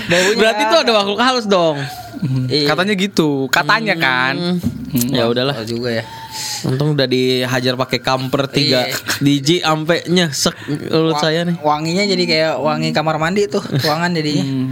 [0.39, 1.77] Berarti itu ada makhluk halus dong.
[2.47, 2.67] Iya.
[2.67, 4.61] Katanya gitu, katanya kan.
[4.91, 5.09] Hmm.
[5.09, 5.55] Ya udahlah.
[5.55, 6.03] Oh, juga ya.
[6.63, 8.95] Untung udah dihajar pakai kamper tiga Iya.
[9.25, 10.53] DJ ampe nyesek
[10.87, 11.57] mulut Wa- saya nih.
[11.57, 14.43] Wanginya jadi kayak wangi kamar mandi tuh, ruangan jadinya.
[14.43, 14.67] Hmm.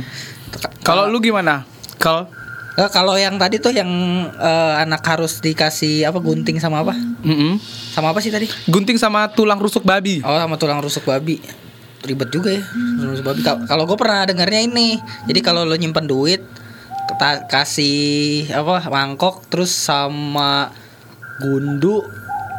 [0.82, 1.66] Kalau lu gimana?
[1.96, 2.30] Kalau
[2.70, 3.92] Nggak, kalau yang tadi tuh yang
[4.32, 6.96] eh, anak harus dikasih apa gunting sama apa?
[7.20, 7.60] Mm-mm.
[7.92, 8.48] Sama apa sih tadi?
[8.66, 10.24] gunting sama tulang rusuk babi.
[10.24, 11.44] Oh sama tulang rusuk babi
[12.00, 12.64] ribet juga ya
[12.96, 14.96] tulang rusuk babi Kal- kalau gue pernah dengarnya ini
[15.28, 16.40] jadi kalau lo nyimpen duit
[17.48, 20.70] kasih apa mangkok terus sama
[21.40, 22.04] gundu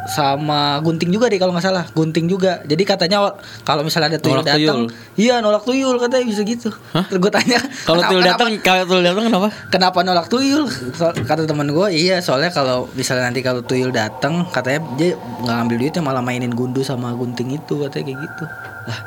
[0.01, 4.41] sama gunting juga deh kalau nggak salah gunting juga jadi katanya kalau misalnya ada tuyul
[4.41, 8.83] datang iya nolak tuyul katanya bisa gitu terus gue tanya Kalau "Kenapa- tuyul datang, kalau
[8.83, 9.47] tuyul datang kenapa?
[9.69, 10.65] Kenapa nolak tuyul?
[10.91, 15.55] So- kata temen gue, iya soalnya kalau misalnya nanti kalau tuyul datang, katanya dia nggak
[15.55, 18.43] ngambil duitnya malah mainin gundu sama gunting itu katanya kayak gitu.
[18.85, 18.99] Lah,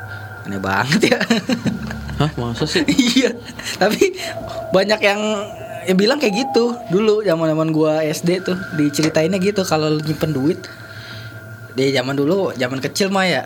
[0.45, 1.19] aneh banget ya.
[2.19, 2.85] Hah, masa sih?
[3.11, 3.35] iya,
[3.75, 4.15] tapi
[4.71, 5.21] banyak yang
[5.83, 10.31] yang bilang kayak gitu dulu zaman zaman gua SD tuh diceritainnya gitu kalau lu nyimpen
[10.31, 10.57] duit
[11.71, 13.43] di zaman dulu zaman kecil mah ya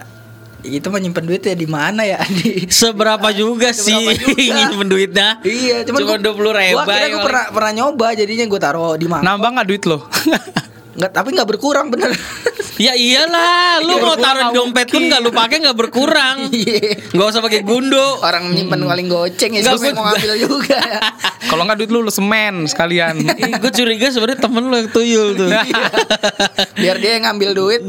[0.61, 4.55] itu mah nyimpen duit ya di mana ya di Seberapa juga sih Seberapa juga.
[4.55, 5.27] nyimpen duitnya?
[5.41, 6.75] Iya, cuman Cuma gua- 20 ribu.
[6.77, 9.23] Gua kira gua pernah pernah nyoba jadinya gua taruh di mana.
[9.25, 9.99] Nambah nggak duit lo?
[10.99, 12.11] Nggak, tapi nggak berkurang bener.
[12.79, 16.37] Ya iyalah, lu Iya, mau taruh dompet pun nggak lu pakai nggak berkurang.
[16.59, 17.11] Iya.
[17.15, 18.19] Nggak usah pakai gundo.
[18.19, 20.99] Orang nyimpen paling goceng ya, gua- mau ngambil juga ya.
[21.51, 23.19] Kalau nggak duit lu lu semen sekalian.
[23.63, 25.49] gue curiga sebenarnya temen lu yang tuyul tuh.
[26.75, 27.81] Biar dia yang ngambil duit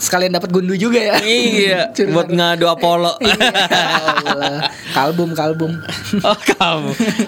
[0.00, 1.16] sekalian dapat gundu juga ya.
[1.20, 3.20] iya, buat ngadu Apollo.
[3.20, 3.36] Iya,
[4.24, 4.72] Allah.
[4.96, 5.72] kalbum kalbum.
[6.24, 6.36] oh.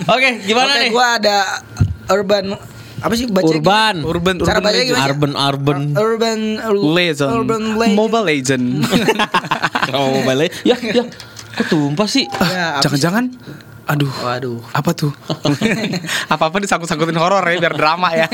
[0.09, 0.90] Oke, gimana Oke, nih?
[0.92, 1.61] gua ada
[2.09, 2.57] urban
[3.03, 3.95] apa sih baca Urban.
[4.01, 4.88] Urban Cara urban bacanya legend.
[4.88, 5.11] gimana?
[5.11, 5.81] Urban, urban.
[5.93, 6.38] Urban
[6.88, 7.31] Legend.
[7.35, 7.95] Urban legend.
[7.95, 8.65] Mobile Legend.
[9.93, 10.55] Oh, balik.
[10.62, 11.05] Ya, ya.
[11.53, 12.25] Kok tumpah sih?
[12.25, 13.35] Ya, apa Jangan-jangan
[13.85, 14.25] aduh, sih?
[14.25, 14.59] Waduh.
[14.73, 15.12] apa tuh?
[16.33, 18.25] Apa-apa disangkut-sangkutin horor ya biar drama ya.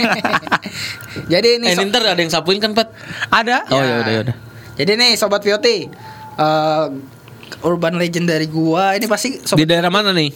[1.33, 2.93] Jadi ini Eh, so- ntar ada yang sapuin kan, Pat?
[3.27, 3.65] Ada?
[3.67, 4.37] Oh, ya udah, ya udah.
[4.77, 5.89] Jadi nih sobat Vioti,
[6.37, 6.87] eh,
[7.61, 10.31] urban legend dari gua ini pasti sobat Di daerah mana nih?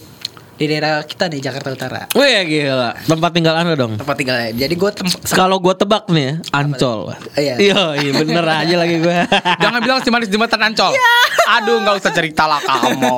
[0.53, 2.01] Di daerah kita nih Jakarta Utara.
[2.11, 2.93] Wih, gila.
[3.01, 3.97] Tempat tinggal Anda dong.
[3.97, 4.37] Tempat tinggal.
[4.51, 7.09] Jadi gua tem- Kalau gua tebak nih ya, Ancol.
[7.33, 7.55] Iya.
[7.57, 9.25] Iya, iya bener aja lagi gua.
[9.63, 10.93] Jangan bilang si manis jembatan Ancol.
[11.51, 13.17] Aduh, nggak usah cerita lah kamu.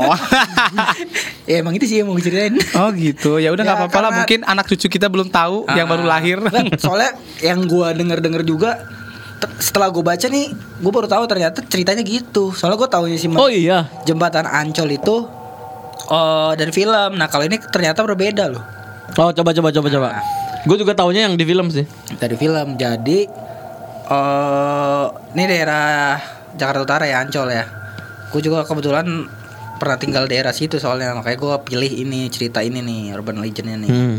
[1.45, 2.55] ya emang itu sih yang mau gue ceritain.
[2.73, 3.37] oh gitu.
[3.37, 4.11] Ya udah nggak Ya, apa-apa lah.
[4.17, 6.17] Mungkin anak cucu kita belum tahu yang baru Ah.
[6.17, 6.39] lahir.
[6.81, 8.79] Soalnya yang gua denger-denger juga
[9.35, 12.49] te- setelah gue baca nih, gue baru tahu ternyata ceritanya gitu.
[12.49, 13.91] Soalnya gue tahunya sih Oh iya.
[14.03, 15.27] jembatan Ancol itu
[16.09, 17.17] oh dari film.
[17.17, 18.75] Nah kalau ini ternyata berbeda loh
[19.13, 20.09] Oh, coba coba coba coba.
[20.65, 21.85] Gue juga taunya yang di film sih.
[22.17, 22.73] dari film.
[22.75, 23.29] Jadi
[24.05, 25.05] eh
[25.37, 26.17] ini daerah
[26.57, 27.63] Jakarta Utara ya Ancol ya.
[28.33, 29.29] Gue juga kebetulan
[29.77, 33.91] pernah tinggal daerah situ soalnya makanya gue pilih ini cerita ini nih urban legendnya nih.
[33.93, 34.17] Hmm.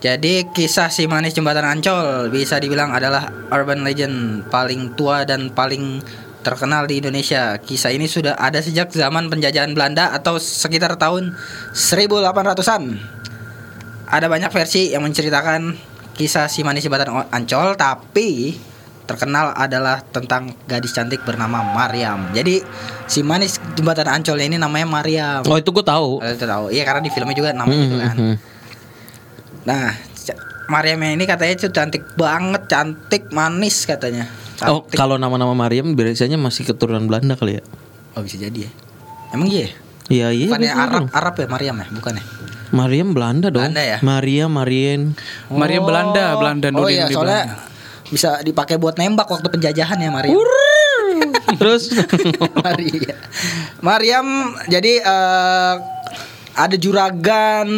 [0.00, 6.00] Jadi kisah si manis jembatan Ancol bisa dibilang adalah urban legend paling tua dan paling
[6.44, 7.56] terkenal di Indonesia.
[7.56, 11.32] Kisah ini sudah ada sejak zaman penjajahan Belanda atau sekitar tahun
[11.72, 12.82] 1800-an.
[14.04, 15.74] Ada banyak versi yang menceritakan
[16.12, 18.54] kisah si manis jembatan Ancol tapi
[19.04, 22.28] terkenal adalah tentang gadis cantik bernama Mariam.
[22.30, 22.60] Jadi
[23.04, 25.40] si manis jembatan Ancol ini namanya Mariam.
[25.42, 26.20] Oh, itu gue tahu.
[26.20, 26.64] Kalian tuh tahu.
[26.68, 28.14] Iya karena di filmnya juga namanya Hmm, itu kan.
[28.14, 28.36] hmm, hmm.
[29.64, 34.28] Nah, ca- Mariam yang ini katanya tuh cantik banget, cantik, manis katanya.
[34.70, 37.62] Oh, kalau nama-nama Mariam biasanya masih keturunan Belanda kali ya?
[38.14, 38.70] Oh, bisa jadi ya.
[39.34, 39.66] Emang iya?
[39.66, 39.70] ya?
[40.04, 40.46] Iya, iya.
[40.52, 41.06] Bukannya Arab, dong.
[41.10, 41.86] Arab ya Mariam ya?
[41.90, 42.24] Bukan ya?
[42.74, 43.62] Mariam Belanda dong.
[43.62, 43.98] Belanda ya?
[44.02, 45.00] Maria, Marien.
[45.48, 48.10] Maria Belanda, Belanda Oh Nudin iya, di soalnya Belanda.
[48.10, 50.36] bisa dipakai buat nembak waktu penjajahan ya Mariam.
[51.60, 51.88] Terus
[52.58, 53.16] Maria.
[53.80, 54.26] Mariam
[54.66, 55.74] jadi eh,
[56.54, 57.68] ada juragan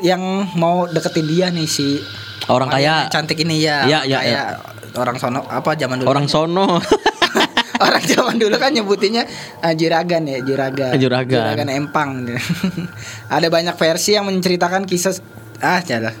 [0.00, 0.22] yang
[0.54, 1.98] mau deketin dia nih si
[2.44, 3.10] Orang Mariam kaya.
[3.10, 3.88] cantik ini ya.
[3.88, 4.42] Iya, orang iya, kaya.
[4.94, 6.08] Orang sono apa zaman dulu?
[6.10, 6.66] orang sono.
[7.74, 9.26] Orang zaman dulu kan nyebutinnya
[9.58, 10.94] uh, juragan ya, juragan.
[10.94, 11.66] Juragan.
[11.66, 12.22] empang.
[13.34, 15.18] Ada banyak versi yang menceritakan kisah
[15.58, 16.14] ah jalan.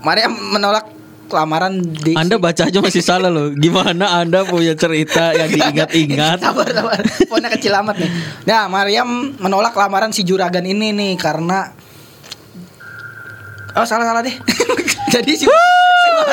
[0.00, 0.88] Maria menolak
[1.28, 3.52] lamaran di Anda baca aja masih salah loh.
[3.52, 6.40] Gimana Anda punya cerita yang diingat-ingat?
[6.40, 6.98] sabar sabar.
[7.28, 8.10] Fontnya kecil amat nih.
[8.48, 11.76] Nah, Mariam menolak lamaran si juragan ini nih karena
[13.76, 14.32] Oh, salah salah deh.
[15.12, 15.44] Jadi si,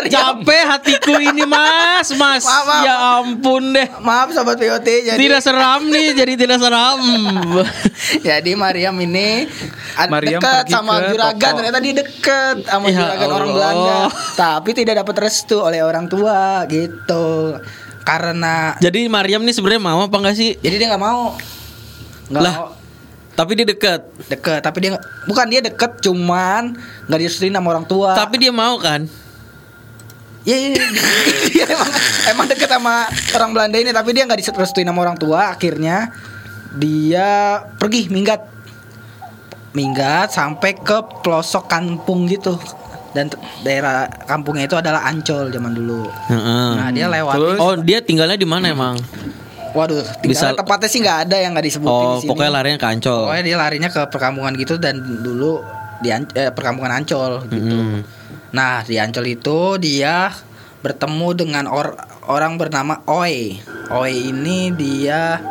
[0.06, 2.41] Capek hatiku ini mas, mas.
[2.41, 2.84] Maaf, maaf.
[2.84, 3.88] Ya ampun deh.
[3.98, 7.00] Maaf sobat POT jadi Tidak seram nih, jadi tidak seram.
[8.04, 9.48] Jadi Mariam ini
[9.93, 11.58] ada Mariam dekat sama ke juragan toko.
[11.58, 13.56] ternyata dia deket sama Ya juragan orang Allah.
[13.56, 13.98] Belanda
[14.34, 17.58] tapi tidak dapat restu oleh orang tua gitu
[18.04, 20.52] karena jadi Mariam nih sebenarnya mau apa enggak sih?
[20.58, 21.34] jadi dia nggak mau
[22.28, 22.56] nggak Lah.
[22.58, 22.67] mau
[23.34, 24.02] Tapi dia deket.
[24.28, 24.91] deket tapi dia
[25.24, 26.76] bukan dia deket cuman
[27.08, 29.08] nggak direstuin sama orang tua Tapi dia mau kan?
[30.43, 30.88] Iya, iya, iya.
[31.47, 31.91] dia emang,
[32.27, 35.56] emang deket sama orang Belanda ini tapi dia nggak direstuin sama orang tua.
[35.56, 36.12] Akhirnya
[36.75, 38.43] dia pergi minggat,
[39.71, 42.60] minggat sampai ke pelosok kampung gitu.
[43.13, 43.29] Dan
[43.62, 46.10] daerah kampungnya itu adalah Ancol zaman dulu.
[46.27, 46.69] Heeh.
[46.75, 47.36] Nah dia lewat.
[47.38, 47.58] Terus?
[47.62, 48.97] Oh dia tinggalnya di mana emang?
[49.73, 52.29] Waduh, Bisa- tinggal tempatnya sih nggak ada yang nggak disebutin Oh di sini.
[52.29, 53.21] pokoknya larinya ke Ancol.
[53.25, 55.62] Pokoknya dia larinya ke perkampungan gitu dan dulu
[56.01, 57.73] di An- eh, perkampungan Ancol gitu.
[57.77, 57.99] Mm.
[58.54, 60.30] Nah di Ancol itu dia
[60.80, 63.58] bertemu dengan or- orang bernama Oi.
[63.89, 65.42] Oi ini dia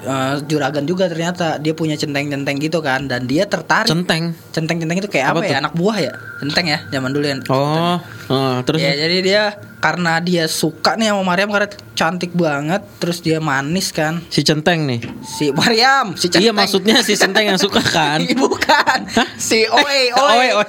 [0.00, 3.88] eh, juragan juga ternyata dia punya centeng-centeng gitu kan dan dia tertarik.
[3.88, 4.36] Centeng.
[4.50, 5.50] Centeng-centeng itu kayak Apa apa, ya?
[5.50, 5.58] tuh?
[5.58, 6.12] Anak buah ya?
[6.38, 7.36] Centeng ya zaman dulu ya.
[7.48, 7.96] Oh,
[8.28, 9.42] oh, terus Ya jadi dia
[9.78, 14.18] karena dia suka nih sama Mariam karena cantik banget, terus dia manis kan.
[14.26, 15.00] si Centeng nih.
[15.24, 16.54] Si Mariam, si Iya centeng.
[16.56, 18.22] maksudnya si Centeng yang suka kan.
[18.28, 18.98] Bukan.
[19.34, 20.48] Si Oe, Oe, Oe.
[20.56, 20.66] Oe.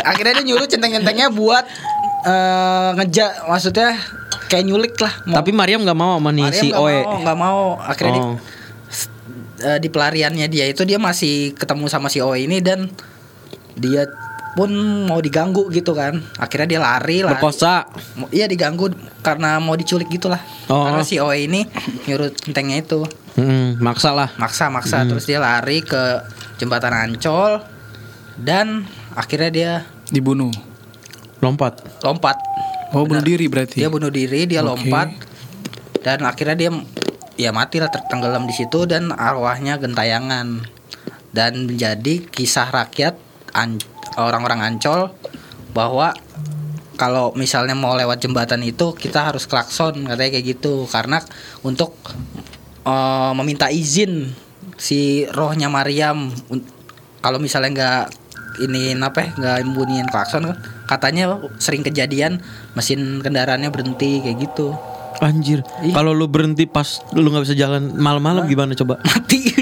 [0.00, 1.64] Akhirnya dia nyuruh centeng-centengnya buat
[2.20, 3.96] eh ngejak maksudnya
[4.46, 5.12] kayak nyulik lah.
[5.24, 6.96] Mau- Tapi Mariam nggak mau sama nih Mariam si nggak Oe.
[6.98, 7.60] mau, nggak mau.
[7.80, 8.36] Akhirnya di, Oh.
[9.62, 12.90] eh, di pelariannya dia itu dia masih ketemu sama si Oe ini dan
[13.74, 14.04] dia
[14.50, 14.68] pun
[15.06, 16.18] mau diganggu gitu kan.
[16.36, 17.32] Akhirnya dia lari lari.
[17.32, 17.86] Berkosa.
[18.28, 20.42] Iya diganggu karena mau diculik gitulah.
[20.66, 20.84] Oh.
[20.84, 21.64] Karena si Oe ini
[22.04, 24.34] nyuruh centengnya itu Hmm, maksa lah.
[24.36, 26.20] maksa-maksa terus dia lari ke
[26.58, 27.62] jembatan Ancol
[28.40, 29.72] dan akhirnya dia
[30.10, 30.50] Dibunuh.
[31.40, 31.80] Lompat.
[32.02, 32.36] lompat.
[32.90, 33.30] Oh, bunuh Benar.
[33.30, 33.78] diri berarti.
[33.78, 34.68] Dia bunuh diri, dia Oke.
[34.82, 35.08] lompat
[36.02, 36.70] dan akhirnya dia
[37.36, 40.64] ya mati lah tertenggelam di situ dan arwahnya gentayangan
[41.30, 43.16] dan menjadi kisah rakyat
[43.54, 43.80] An-
[44.18, 45.12] orang-orang Ancol
[45.70, 46.12] bahwa
[47.00, 51.22] kalau misalnya mau lewat jembatan itu kita harus klakson katanya kayak gitu karena
[51.64, 51.96] untuk
[52.84, 54.34] eh, meminta izin
[54.76, 56.66] si rohnya Maryam un-
[57.20, 58.04] kalau misalnya nggak
[58.60, 62.38] ini apa ya, nggak bunyiin klakson kan katanya sering kejadian
[62.76, 64.76] mesin kendaraannya berhenti kayak gitu
[65.20, 65.60] Anjir.
[65.92, 69.04] Kalau lu berhenti pas lu nggak bisa jalan malam-malam gimana coba?
[69.04, 69.52] mati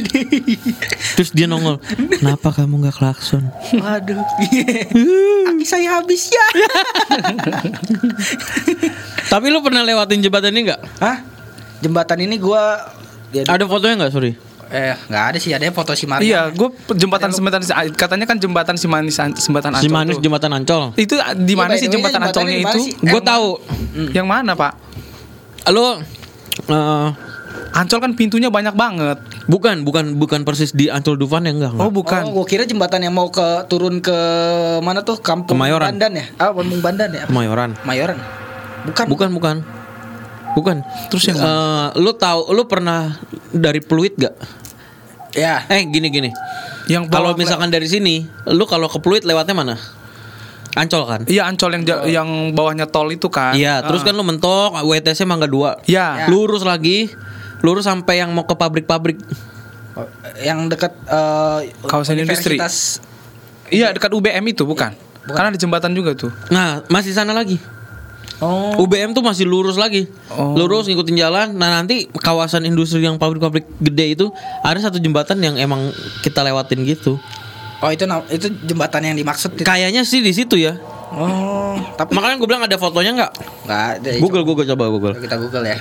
[1.18, 1.82] Terus dia nongol.
[2.14, 3.42] Kenapa kamu nggak klakson?
[3.74, 4.22] waduh
[5.50, 6.46] kaki saya habis ya
[9.32, 10.80] Tapi lu pernah lewatin jembatan ini nggak?
[11.02, 11.18] Hah?
[11.82, 12.94] jembatan ini gua
[13.34, 14.32] ya, Ada fotonya nggak, sorry?
[14.68, 17.60] Eh nggak ada sih ada foto si Maryam Iya, gue jembatan jembatan
[17.92, 19.82] katanya kan jembatan si manis jembatan Ancol.
[19.82, 20.22] Si manis tuh.
[20.22, 20.82] jembatan Ancol.
[20.94, 22.80] Itu di mana Iya, by sih the way, jembatan Ancolnya di mana itu?
[22.82, 22.92] sih?
[23.00, 23.48] Gue tahu.
[24.10, 24.72] Yang mana, Pak?
[26.68, 27.08] Eh,
[27.70, 29.18] Ancol kan pintunya banyak banget.
[29.44, 31.72] bukan, bukan, bukan persis di Ancol Dufan ya enggak?
[31.74, 32.24] Oh, bukan.
[32.26, 34.12] Oh, gua kira jembatan yang mau ke turun ke
[34.80, 35.92] mana tuh kampung Kemayoran.
[35.92, 36.24] Bandan ya?
[36.36, 37.24] Ah, kampung Bandan ya?
[37.24, 37.72] Kemayoran.
[37.82, 38.16] Mayoran.
[38.84, 39.04] Bukan.
[39.08, 39.56] Bukan, bukan.
[40.50, 40.76] Bukan.
[41.08, 44.34] Terus yang Eh, lu tahu lu pernah dari Pluit gak?
[45.32, 45.64] Ya.
[45.68, 46.30] Eh, gini gini.
[46.88, 49.76] Yang Kalau misalkan dari sini, lu kalau ke Pluit lewatnya mana?
[50.72, 51.20] Ancol kan?
[51.26, 53.52] Iya, Ancol yang ja- yang bawahnya tol itu kan.
[53.52, 55.84] Iya, terus kan lu mentok WTC Mangga 2.
[55.84, 56.28] Iya.
[56.28, 57.10] Lurus lagi,
[57.60, 59.18] lurus sampai yang mau ke pabrik-pabrik.
[59.98, 60.06] Oh,
[60.38, 62.56] Yang dekat eh, Kawasan industri.
[63.68, 64.94] Iya, dekat UBM itu bukan?
[65.28, 66.32] Karena ada jembatan juga tuh.
[66.48, 67.60] Nah, masih sana lagi.
[68.38, 68.78] Oh.
[68.78, 70.06] UBM tuh masih lurus lagi.
[70.30, 70.54] Oh.
[70.54, 71.48] Lurus ngikutin jalan.
[71.58, 74.26] Nah, nanti kawasan industri yang pabrik-pabrik gede itu
[74.62, 75.90] ada satu jembatan yang emang
[76.22, 77.18] kita lewatin gitu.
[77.78, 79.54] Oh, itu itu jembatan yang dimaksud.
[79.58, 79.62] itu.
[79.66, 80.78] Kayaknya sih di situ ya.
[81.08, 83.32] Oh, tapi Makanya gue bilang ada fotonya nggak?
[83.64, 84.10] enggak ada.
[84.20, 85.14] Google, Google coba Google.
[85.16, 85.78] Kita Google ya.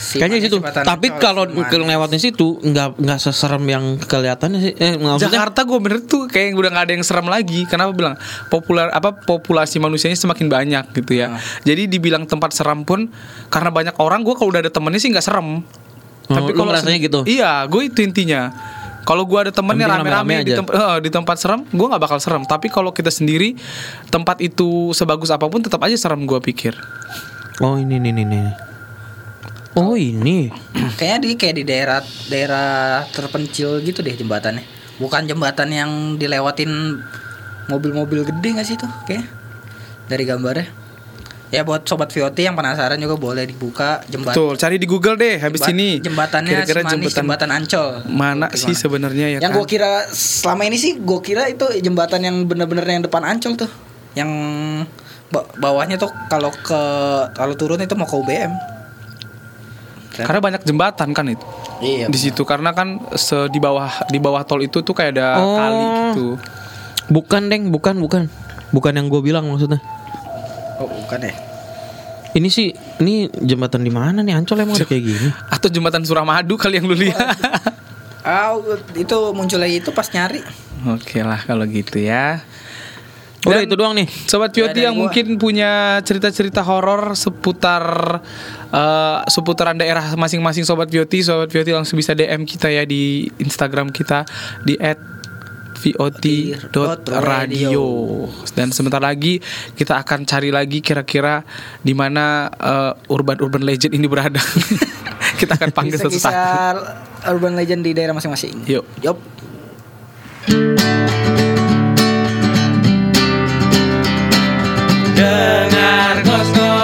[0.00, 0.56] Si Kayaknya situ.
[0.64, 4.72] Tapi kalau lewatin situ nggak nggak seserem yang kelihatannya sih.
[4.80, 7.68] Eh, maksudnya Jakarta gue bener tuh kayak udah nggak ada yang serem lagi.
[7.68, 8.16] Kenapa bilang
[8.48, 11.36] populer apa populasi manusianya semakin banyak gitu ya.
[11.68, 13.12] Jadi dibilang tempat seram pun
[13.52, 15.60] karena banyak orang gue kalau udah ada temennya sih nggak serem.
[16.30, 17.20] Oh, lu ngerasanya sen- gitu?
[17.28, 18.48] Iya, gue itu intinya.
[19.04, 20.62] Kalau gue ada temennya rame-rame di, aja.
[20.62, 22.46] temp- eh, di tempat serem, gue nggak bakal serem.
[22.46, 23.58] Tapi kalau kita sendiri,
[24.08, 26.72] tempat itu sebagus apa pun tetap aja serem gue pikir.
[27.60, 28.69] Oh ini nih nih nih.
[29.72, 30.50] Oh ini.
[30.96, 32.70] Kayaknya di kayak di daerah daerah
[33.08, 34.66] terpencil gitu deh jembatannya.
[34.98, 37.00] Bukan jembatan yang dilewatin
[37.66, 39.24] mobil-mobil gede nggak sih tuh kayak
[40.06, 40.66] dari gambarnya.
[41.50, 44.38] Ya buat sobat VOT yang penasaran juga boleh dibuka jembatan.
[44.38, 45.88] Tuh, cari di Google deh habis jembat- ini.
[45.98, 47.88] jembatannya Kira-kira jembatan, jembatan Ancol.
[48.06, 48.54] mana Gimana?
[48.54, 49.58] sih sebenarnya ya yang kan?
[49.58, 53.70] gua kira selama ini sih gua kira itu jembatan yang bener-bener yang depan Ancol tuh.
[54.14, 54.30] Yang
[55.28, 56.82] ba- bawahnya tuh kalau ke
[57.32, 58.50] kalau turun itu mau ke UBM.
[60.26, 61.44] Karena banyak jembatan kan itu.
[61.80, 62.12] Iya.
[62.12, 65.56] di situ karena kan se di bawah di bawah tol itu tuh kayak ada Oh.
[65.56, 66.26] kali gitu.
[67.08, 68.22] Bukan deng, bukan bukan.
[68.70, 69.80] Bukan yang gue bilang maksudnya.
[70.76, 71.34] Oh, bukan ya.
[72.30, 72.70] Ini sih,
[73.02, 75.28] ini jembatan di mana nih Ancol emang ada kayak gini?
[75.54, 77.18] Atau jembatan Suramadu kali yang lu lihat.
[78.20, 78.52] Ah,
[78.92, 80.44] itu muncul lagi itu pas nyari.
[80.84, 82.44] Oke lah kalau gitu ya.
[83.40, 84.04] Udah Dan- itu doang nih.
[84.28, 85.08] Sobat Pioti yang gua.
[85.08, 88.20] mungkin punya cerita-cerita horor seputar
[88.68, 93.88] eh, seputaran daerah masing-masing Sobat Pioti, Sobat Pioti langsung bisa DM kita ya di Instagram
[93.88, 94.28] kita
[94.60, 94.76] di
[95.80, 97.84] @vot.radio.
[98.52, 99.40] Dan sebentar lagi
[99.72, 101.40] kita akan cari lagi kira-kira
[101.80, 104.40] di mana eh, urban-urban legend ini berada.
[105.40, 106.76] kita akan panggil satu-satu.
[107.32, 108.68] Urban legend di daerah masing-masing.
[108.68, 108.84] Yuk.
[109.00, 109.16] Yup.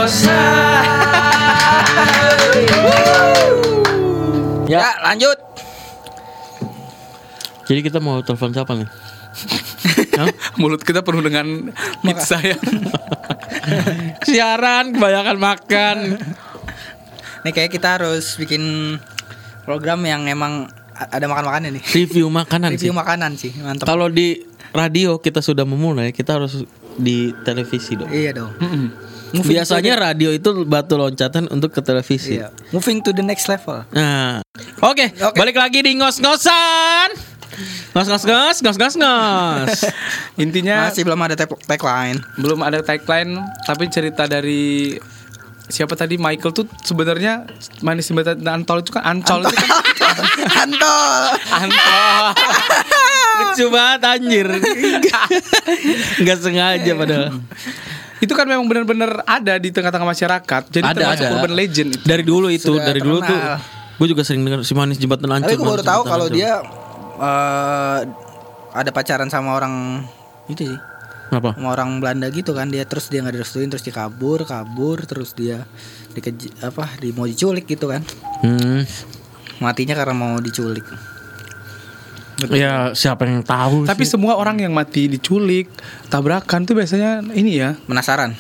[0.07, 0.87] Ngos-ngosan.
[4.66, 5.38] Ya, lanjut.
[7.66, 8.87] Jadi kita mau telepon siapa nih?
[10.23, 10.31] Hah?
[10.57, 12.55] Mulut kita penuh dengan pizza ya.
[14.27, 15.97] Siaran kebanyakan makan.
[17.42, 18.97] Nih kayak kita harus bikin
[19.66, 21.83] program yang emang ada makan-makannya nih.
[21.90, 22.97] Review makanan Review sih.
[22.97, 23.87] makanan sih, mantap.
[23.90, 26.62] Kalau di radio kita sudah memulai, kita harus
[26.97, 28.09] di televisi dong.
[28.09, 28.51] Iya dong.
[29.32, 32.38] Biasanya radio itu batu loncatan untuk ke televisi.
[32.38, 32.52] Iya.
[32.70, 33.82] Moving to the next level.
[33.90, 34.44] Nah,
[34.78, 35.36] oke, Oke.
[35.36, 37.10] balik lagi di ngos-ngosan.
[37.90, 39.78] Ngos ngos ngos ngos ngos ngos.
[40.36, 42.20] Intinya Masih belum ada tag- tagline.
[42.36, 43.32] belum ada tagline
[43.64, 44.92] tapi cerita dari
[45.66, 47.48] siapa tadi Michael tuh sebenarnya
[47.80, 49.72] manis jembatan Ancol itu kan Ancol itu kan
[50.62, 51.22] Antol.
[51.48, 52.24] Ancol
[53.36, 54.46] Lucu banget anjir.
[56.20, 57.32] Enggak sengaja padahal.
[58.18, 61.35] Itu kan memang benar-benar ada di tengah-tengah masyarakat jadi Ada termasuk ada.
[61.37, 62.02] urban legend itu.
[62.02, 63.29] Dari dulu itu, Sudah dari dulu tuh.
[63.29, 63.61] terkenal.
[63.96, 65.46] Gue juga sering dengar si manis jembatan ancol.
[65.46, 66.61] Tapi gue baru tahu kalau dia
[67.16, 67.98] eh,
[68.72, 70.05] ada pacaran sama orang
[70.46, 70.79] itu sih.
[71.26, 71.52] apa?
[71.52, 75.33] Sama orang Belanda gitu kan dia terus dia nggak direstuin terus dia kabur kabur terus
[75.33, 75.66] dia
[76.12, 78.00] dikeji apa di mau diculik gitu kan
[78.38, 78.87] Hmm.
[79.59, 80.85] matinya karena mau diculik
[82.46, 84.12] Ya siapa yang tahu tapi sih.
[84.12, 85.72] semua orang yang mati diculik
[86.07, 88.37] tabrakan tuh biasanya ini ya penasaran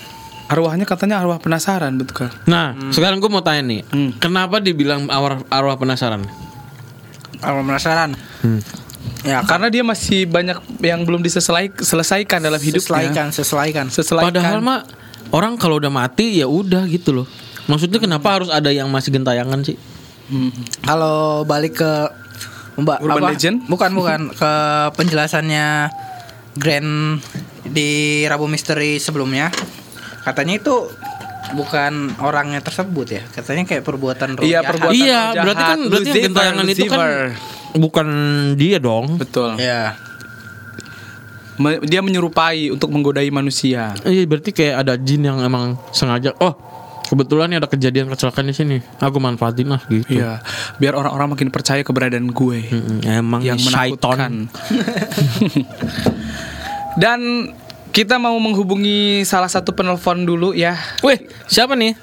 [0.46, 4.12] arwahnya katanya arwah penasaran betul kan Nah, sekarang gue mau tanya nih, Hmm.
[4.14, 6.28] kenapa dibilang arwah, arwah penasaran?
[7.36, 8.60] kalau penasaran Hmm.
[9.22, 14.28] ya karena dia masih banyak yang belum diselesaikan selesaikan dalam hidupnya sesuaikan sesuaikan Seselaikan.
[14.28, 14.84] Padahal mah
[15.30, 17.26] orang kalau udah mati ya udah gitu loh.
[17.64, 19.80] Maksudnya kenapa harus ada yang masih gentayangan sih?
[20.26, 20.50] Hmm.
[20.82, 21.92] kalau balik ke
[22.76, 23.30] Mbak Urban apa?
[23.30, 23.56] Legend?
[23.64, 24.52] Bukan bukan ke
[24.94, 25.66] penjelasannya
[26.54, 27.20] Grand
[27.66, 27.90] di
[28.24, 29.48] Rabu Misteri sebelumnya.
[30.22, 30.74] Katanya itu
[31.48, 33.22] bukan orangnya tersebut ya.
[33.24, 34.70] Katanya kayak perbuatan roh Iya, jahat.
[34.70, 35.42] perbuatan- iya, jahat.
[35.42, 37.20] berarti kan berarti yang Lucifer, gentayangan itu kan Lucifer.
[37.76, 38.06] bukan
[38.54, 39.04] dia dong.
[39.16, 39.82] betul Iya.
[41.56, 43.96] Me- dia menyerupai untuk menggodai manusia.
[44.02, 46.36] Iya, berarti kayak ada jin yang emang sengaja.
[46.36, 46.52] Oh,
[47.06, 48.76] kebetulan ada kejadian kecelakaan di sini.
[48.98, 50.18] Aku manfaatin lah gitu.
[50.18, 50.42] Iya,
[50.82, 54.46] biar orang-orang makin percaya keberadaan gue Mm-mm, emang yang menakutkan.
[57.02, 57.50] Dan
[57.92, 60.76] kita mau menghubungi salah satu penelpon dulu ya.
[61.00, 61.96] Wih, siapa nih?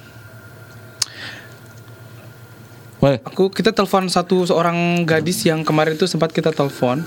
[3.04, 3.20] Wih.
[3.28, 7.04] Aku kita telepon satu seorang gadis yang kemarin itu sempat kita telepon,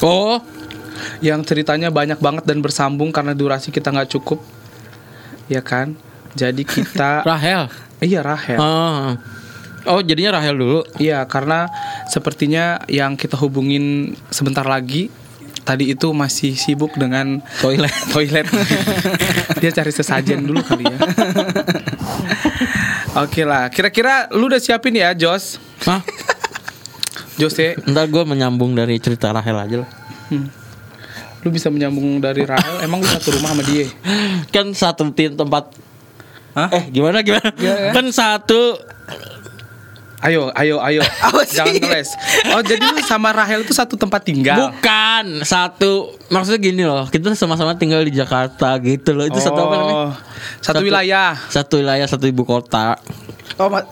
[0.00, 0.40] Oh,
[1.24, 4.40] yang ceritanya banyak banget dan bersambung karena durasi kita nggak cukup,
[5.48, 5.96] ya kan?
[6.34, 7.66] Jadi kita, Rahel.
[8.00, 8.58] iya Rahel.
[8.58, 9.18] Ah.
[9.88, 10.80] Oh, jadinya Rahel dulu.
[11.00, 11.64] Iya, karena
[12.04, 15.08] sepertinya yang kita hubungin sebentar lagi
[15.64, 17.92] tadi itu masih sibuk dengan Toilet.
[18.14, 18.46] toilet.
[19.60, 20.98] Dia cari sesajen dulu kali ya.
[23.24, 25.58] Oke lah, kira-kira lu udah siapin ya, Jos?
[25.88, 26.04] Hah?
[27.40, 29.90] Jose, Ntar gue menyambung dari cerita Rahel aja lah.
[30.28, 30.48] hmm.
[31.40, 32.84] lu bisa menyambung dari Rahel?
[32.84, 33.88] Emang lu satu rumah sama dia?
[34.52, 35.72] Kan satu tim tempat.
[36.52, 36.68] Hah?
[36.70, 37.50] Eh, gimana gimana?
[37.52, 37.90] Gimana?
[37.90, 38.78] Kan satu.
[40.20, 41.00] Ayo, ayo, ayo.
[41.56, 42.12] Jangan ngeles.
[42.52, 44.68] Oh, jadi lu sama Rahel itu satu tempat tinggal.
[44.68, 46.12] Bukan satu.
[46.28, 47.08] Maksudnya gini loh.
[47.08, 49.24] Kita sama-sama tinggal di Jakarta gitu loh.
[49.24, 49.96] Itu satu apa namanya?
[49.96, 50.12] Oh,
[50.60, 51.32] Satu, wilayah.
[51.48, 53.00] Satu wilayah, satu ibu kota.
[53.56, 53.88] Oh, ma-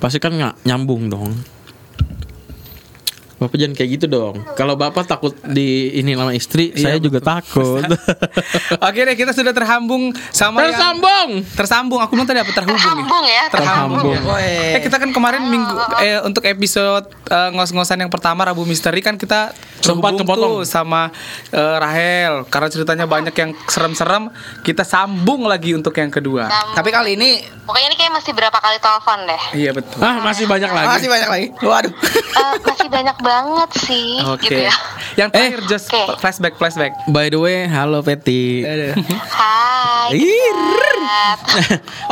[0.00, 1.28] Pasti kan nggak nyambung dong.
[3.42, 4.34] Bapak jangan kayak gitu dong.
[4.54, 7.82] Kalau bapak takut di ini sama istri, Iya, saya juga takut.
[8.86, 11.30] Oke deh, kita sudah terhambung sama yang- Tersambung.
[11.52, 12.00] Tersambung.
[12.00, 12.86] Aku bilang tadi apa terhubung ya?
[12.86, 14.14] Terhambung ya, Terhambung.
[14.14, 14.38] Terhambung.
[14.38, 14.80] Eh Weh.
[14.80, 19.50] kita kan kemarin minggu eh untuk episode eh, ngos-ngosan yang pertama Rabu Misteri kan kita
[19.76, 21.10] Sempat terhubung tuh sama
[21.50, 24.30] eh, Rahel karena ceritanya banyak yang serem-serem
[24.62, 26.46] kita sambung lagi untuk yang kedua.
[26.46, 27.30] Sam- Tapi kali ini
[27.62, 29.42] Pokoknya ini kayak masih berapa kali telepon deh.
[29.54, 29.98] Iya betul.
[29.98, 30.88] Ah, masih banyak lagi.
[30.88, 31.46] masih banyak lagi.
[31.62, 31.92] Waduh.
[32.32, 33.31] Eh, masih banyak banget
[33.74, 34.44] sih, Oke.
[34.44, 34.74] gitu ya.
[35.16, 35.66] Yang terakhir Eh.
[35.66, 36.16] just Oke.
[36.18, 36.92] flashback flashback.
[37.06, 38.60] By the way, halo Peti.
[39.26, 40.12] Hai.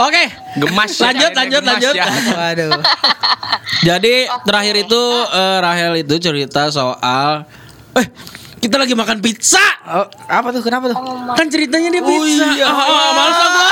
[0.01, 0.23] Oke,
[0.57, 1.95] Gemas ya, Lanjut, lanjut, gemas lanjut.
[1.95, 2.07] ya.
[2.41, 2.73] Waduh.
[3.89, 7.45] Jadi terakhir itu eh, Rahel itu cerita soal
[7.95, 8.07] eh
[8.61, 9.57] Kita lagi makan pizza.
[9.89, 10.61] Oh, apa tuh?
[10.61, 10.97] Kenapa tuh?
[11.33, 12.45] Kan ceritanya dia pizza.
[12.53, 12.69] iya.
[12.69, 13.65] Ah, ah, males gua.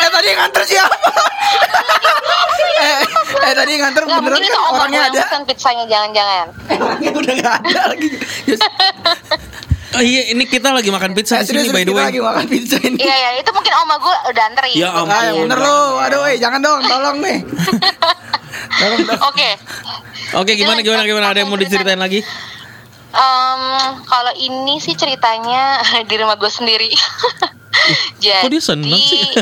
[0.00, 0.96] eh tadi nganter siapa?
[2.76, 2.96] Eh,
[3.40, 5.20] eh tadi nganter Nggak beneran kan om orangnya ada.
[5.22, 6.46] pesen pizzanya jangan-jangan.
[6.66, 8.08] Eh, orangnya udah gak ada lagi.
[8.44, 8.60] Yes.
[9.94, 12.06] Oh, iya, ini kita lagi makan pizza Eh, di sini by the kita way.
[12.08, 12.98] lagi makan pizza ini.
[12.98, 14.74] Iya ya, itu mungkin oma gue udah anterin.
[14.74, 15.06] Ya ampun.
[15.08, 15.78] Ah, yang bener lu.
[16.00, 17.38] Aduh, eh, jangan dong, tolong nih.
[18.82, 19.20] tolong dong.
[19.24, 19.50] Oke.
[20.34, 22.26] Oke, gimana gimana gimana ada yang mau diceritain lagi?
[23.14, 23.62] Em,
[24.04, 25.78] kalau ini sih ceritanya
[26.10, 26.90] di rumah gue sendiri.
[28.18, 28.58] Jadi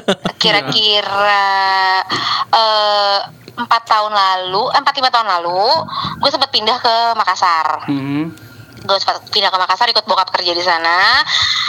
[0.42, 1.46] kira-kira
[2.50, 3.18] eh,
[3.52, 5.62] empat tahun lalu, eh, empat lima tahun lalu,
[6.18, 7.84] gue sempat pindah ke Makassar.
[7.86, 8.32] Hmm.
[8.82, 11.22] gue sempat pindah ke Makassar ikut bokap kerja di sana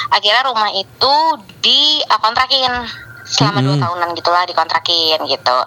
[0.10, 1.14] akhirnya rumah itu
[1.62, 2.74] di uh, kontrakin
[3.24, 3.84] selama dua Hmm.
[3.86, 5.58] tahunan gitulah dikontrakin gitu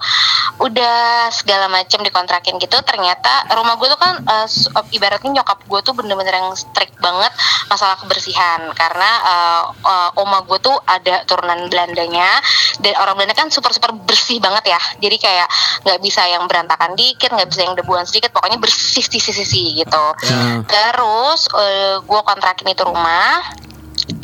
[0.56, 5.80] udah segala macam dikontrakin gitu ternyata rumah gue tuh kan uh, uh, ibaratnya nyokap gue
[5.84, 7.28] tuh bener-bener yang strict banget
[7.68, 8.72] masalah kebersihan.
[8.72, 12.40] Karena uh, uh, oma gue tuh ada turunan Belandanya
[12.80, 14.80] dan orang Belanda kan super super bersih banget ya.
[15.00, 15.48] Jadi kayak
[15.84, 19.66] nggak bisa yang berantakan dikit nggak bisa yang debuan sedikit pokoknya bersih sih sih sih
[19.84, 20.04] gitu.
[20.24, 20.64] Ya.
[20.64, 21.52] Terus
[22.00, 23.44] gue kontrakin itu rumah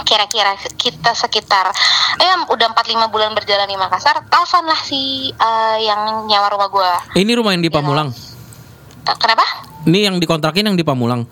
[0.03, 1.67] kira-kira kita sekitar
[2.17, 6.93] eh udah 4-5 bulan berjalan di Makassar telepon lah si eh, yang nyawa rumah gue
[7.19, 8.09] Ini rumah yang di Pamulang.
[9.03, 9.43] kenapa
[9.83, 11.27] Ini yang dikontrakin yang di Pamulang.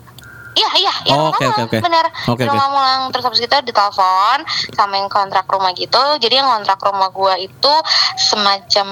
[0.51, 1.77] Iya iya yang Oh, oke, oke, oke.
[1.79, 2.75] bener Oke, rumah oke.
[2.75, 4.39] Mulang terus habis itu ditelepon
[4.75, 7.73] sama yang kontrak rumah gitu jadi yang kontrak rumah gua itu
[8.19, 8.87] semacam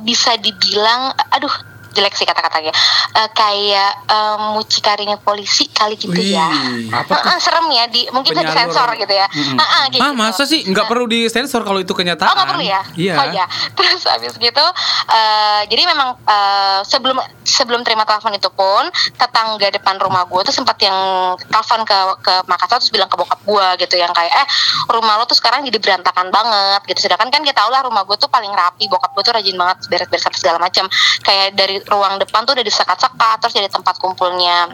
[0.00, 1.52] bisa dibilang aduh
[1.92, 2.72] jelek sih kata-katanya
[3.12, 8.32] Eh, kayak eh, mucikarinya polisi kali gitu ya Wih, apa Heeh, serem ya di mungkin
[8.32, 9.56] bisa disensor gitu ya Mm-mm.
[9.56, 10.18] Heeh, kayak Ah, gitu.
[10.18, 10.64] masa sih?
[10.64, 12.24] Nggak perlu di sensor kalau itu kenyataan.
[12.24, 12.80] Oh nggak perlu ya?
[12.94, 13.14] Iya.
[13.14, 13.44] Oh ya.
[13.76, 14.64] Terus habis gitu,
[15.08, 20.54] eh, jadi memang eh, sebelum sebelum terima telepon itu pun tetangga depan rumah gue tuh
[20.54, 20.96] sempat yang
[21.42, 24.46] telepon ke ke Makassar terus bilang ke bokap gue gitu yang kayak eh
[24.88, 27.04] rumah lo tuh sekarang jadi berantakan banget gitu.
[27.04, 29.76] Sedangkan kan kita tahu lah rumah gue tuh paling rapi, bokap gue tuh rajin banget
[29.86, 30.86] beres-beres apa segala macam.
[31.20, 34.70] Kayak dari ruang depan tuh udah disekat-sekat terus jadi tempat kumpulnya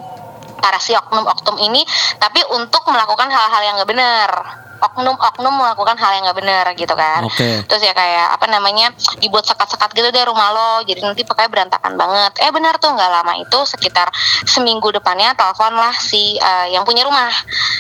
[0.59, 1.87] para si oknum-oknum ini
[2.19, 4.31] tapi untuk melakukan hal-hal yang nggak benar
[4.79, 7.21] oknum-oknum melakukan hal yang nggak benar gitu kan.
[7.27, 7.63] Oke.
[7.67, 10.71] terus ya kayak apa namanya dibuat sekat-sekat gitu deh rumah lo.
[10.87, 12.33] Jadi nanti pakai berantakan banget.
[12.43, 14.09] Eh benar tuh nggak lama itu sekitar
[14.47, 17.31] seminggu depannya telepon lah si eh, yang punya rumah.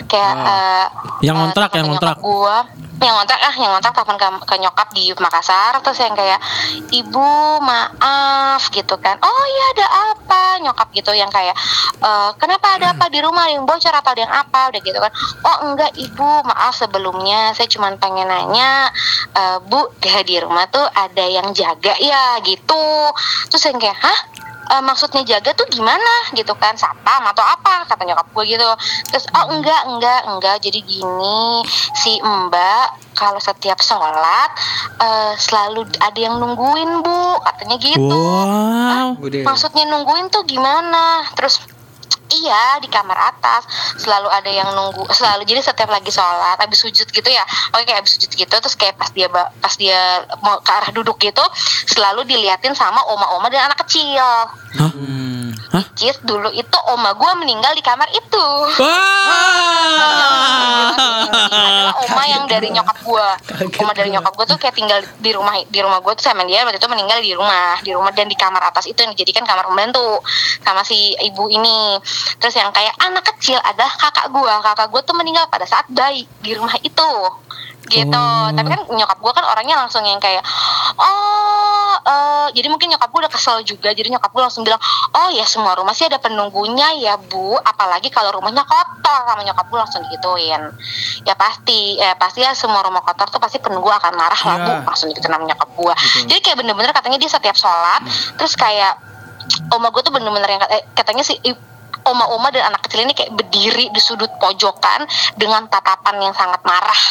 [0.06, 0.86] Kayak eh,
[1.24, 2.16] Yang eh, ngontrak, telepon yang ke ngontrak.
[2.18, 2.56] nyokap gua.
[2.98, 5.72] Yang ngontrak ah yang ngontrak telepon ke, ke nyokap di Makassar.
[5.86, 6.40] Terus yang kayak
[6.90, 7.30] ibu
[7.62, 9.16] maaf gitu kan.
[9.22, 9.86] Oh iya ada
[10.68, 11.56] nyokap gitu yang kayak
[12.04, 13.48] "Eh, kenapa ada apa di rumah?
[13.48, 14.68] Yang bocor atau ada yang apa?
[14.70, 15.12] Udah gitu kan.
[15.48, 16.30] Oh enggak ibu.
[16.44, 17.56] Maaf sebelumnya.
[17.56, 18.92] Saya cuma pengen nanya
[19.32, 19.88] "Eh, bu
[20.28, 22.36] di rumah tuh ada yang jaga ya?
[22.44, 22.84] Gitu.
[23.48, 24.20] Terus yang kayak hah
[24.68, 26.32] Eh, maksudnya jaga tuh gimana?
[26.36, 27.88] Gitu kan satpam atau apa?
[27.88, 28.68] kata nyokap gue gitu.
[29.08, 30.56] Terus oh enggak enggak enggak.
[30.60, 31.64] Jadi gini
[31.96, 34.50] si mbak kalau setiap sholat
[35.00, 38.20] eh, selalu ada yang nungguin bu katanya gitu.
[38.20, 39.16] Wow.
[39.16, 39.40] Bude.
[39.42, 41.24] maksudnya nungguin tuh gimana?
[41.32, 41.64] Terus
[42.28, 43.64] Iya di kamar atas
[43.96, 47.40] selalu ada yang nunggu selalu jadi setiap lagi sholat habis sujud gitu ya
[47.72, 51.16] oke kayak habis sujud gitu terus kayak pas dia pas dia mau ke arah duduk
[51.16, 51.40] gitu
[51.88, 54.92] selalu diliatin sama oma-oma dan anak kecil Hah?
[54.92, 55.47] Hmm.
[55.68, 55.84] Hah?
[55.92, 58.46] Cid dulu itu oma gue meninggal di kamar itu.
[58.78, 59.28] Adalah Wah.
[62.08, 63.26] oma yang dari nyokap gue
[63.82, 66.64] oma dari nyokap gue tuh kayak tinggal di rumah di rumah gue tuh sama dia
[66.64, 69.68] waktu itu meninggal di rumah di rumah dan di kamar atas itu yang dijadikan kamar
[69.68, 70.24] pembantu
[70.64, 72.00] sama si ibu ini.
[72.40, 76.24] Terus yang kayak anak kecil adalah kakak gue kakak gue tuh meninggal pada saat bayi
[76.40, 77.10] di rumah itu
[77.86, 78.18] gitu.
[78.18, 78.50] Oh.
[78.52, 80.42] tapi kan nyokap gue kan orangnya langsung yang kayak
[80.98, 84.80] oh eh, jadi mungkin nyokap gue udah kesel juga jadi nyokap gue langsung bilang
[85.14, 87.56] oh ya semua rumah sih ada penunggunya ya bu.
[87.60, 90.62] Apalagi kalau rumahnya kotor sama nyokap gue langsung digituin.
[91.24, 94.72] Ya pasti ya pasti ya semua rumah kotor tuh pasti penunggu akan marah lah bu.
[94.72, 94.84] Iya.
[94.84, 95.94] langsung gitu nama nyokap gue
[96.28, 98.02] jadi kayak bener-bener katanya dia setiap sholat
[98.38, 98.98] terus kayak
[99.72, 101.36] oma gue tuh bener-bener yang eh, katanya sih
[102.04, 105.04] oma-oma dan anak kecil ini kayak berdiri di sudut pojokan
[105.36, 107.02] dengan tatapan yang sangat marah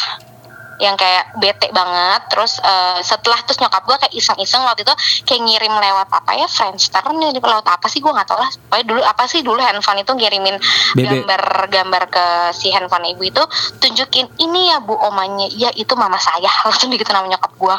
[0.78, 2.20] yang kayak bete banget.
[2.30, 4.94] Terus eh, setelah terus nyokap gue kayak iseng-iseng waktu itu
[5.26, 8.50] kayak ngirim lewat apa ya Friendster nih lewat apa sih gue nggak tahu lah.
[8.50, 10.56] Pokoknya dulu apa sih dulu handphone itu ngirimin
[10.94, 12.24] gambar-gambar ke
[12.56, 13.42] si handphone ibu itu
[13.82, 15.50] tunjukin ini ya bu omanya.
[15.52, 16.50] Ya itu mama saya.
[16.66, 17.76] Langsung gitu nama nyokap gue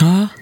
[0.00, 0.39] Hah?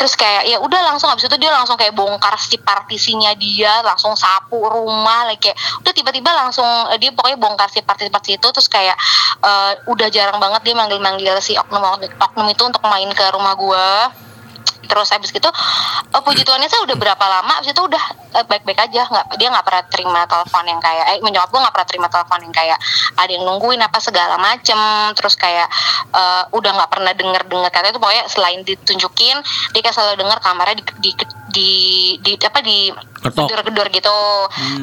[0.00, 4.16] Terus kayak ya udah langsung habis itu dia langsung kayak bongkar si partisinya dia langsung
[4.16, 8.72] sapu rumah like kayak udah tiba-tiba langsung eh, dia pokoknya bongkar si partisi-partisi itu terus
[8.72, 8.96] kayak
[9.44, 14.08] eh, udah jarang banget dia manggil-manggil si oknum oknum itu untuk main ke rumah gua
[14.90, 15.46] terus habis gitu
[16.10, 19.06] eh, puji Tuhannya saya udah berapa lama habis itu udah eh, baik-baik aja.
[19.06, 22.38] Nggak dia nggak pernah terima telepon yang kayak eh menyokap gue nggak pernah terima telepon
[22.42, 22.78] yang kayak
[23.14, 24.78] ada yang nungguin apa segala macem.
[25.14, 25.68] Terus kayak
[26.10, 29.36] eh, udah nggak pernah denger dengar katanya itu pokoknya selain ditunjukin
[29.70, 31.10] dia kayak selalu dengar kamarnya di di
[31.50, 31.70] di,
[32.22, 32.90] di apa di
[33.24, 34.18] gedor-gedor gitu.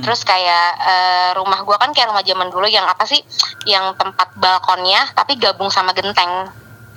[0.03, 3.19] Terus kayak eh, rumah gua kan kayak rumah zaman dulu yang apa sih
[3.67, 6.47] yang tempat balkonnya tapi gabung sama genteng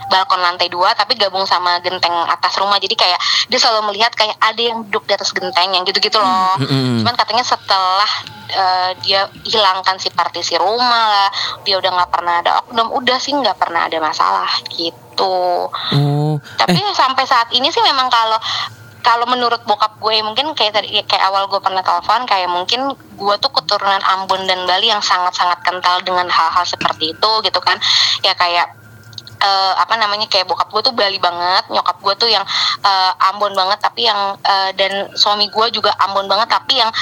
[0.08, 2.80] balkon lantai dua tapi gabung sama genteng atas rumah.
[2.80, 3.20] Jadi kayak
[3.50, 6.56] dia selalu melihat kayak ada yang duduk di atas genteng yang gitu-gitu loh.
[6.62, 7.02] Mm-mm.
[7.02, 8.10] cuman katanya setelah
[8.50, 11.28] eh, dia hilangkan si partisi rumah lah
[11.66, 15.68] dia udah nggak pernah ada oknum udah sih nggak pernah ada masalah gitu.
[15.70, 16.94] Oh, tapi eh.
[16.96, 18.38] sampai saat ini sih memang kalau
[19.00, 23.34] kalau menurut bokap gue mungkin kayak tadi kayak awal gue pernah telepon kayak mungkin gue
[23.40, 27.80] tuh keturunan Ambon dan Bali yang sangat-sangat kental dengan hal-hal seperti itu gitu kan.
[28.20, 28.79] Ya kayak
[29.40, 32.44] eh, apa namanya kayak bokap gue tuh Bali banget nyokap gue tuh yang
[32.84, 36.92] eh, Ambon banget tapi yang eh, dan suami gue juga Ambon banget tapi yang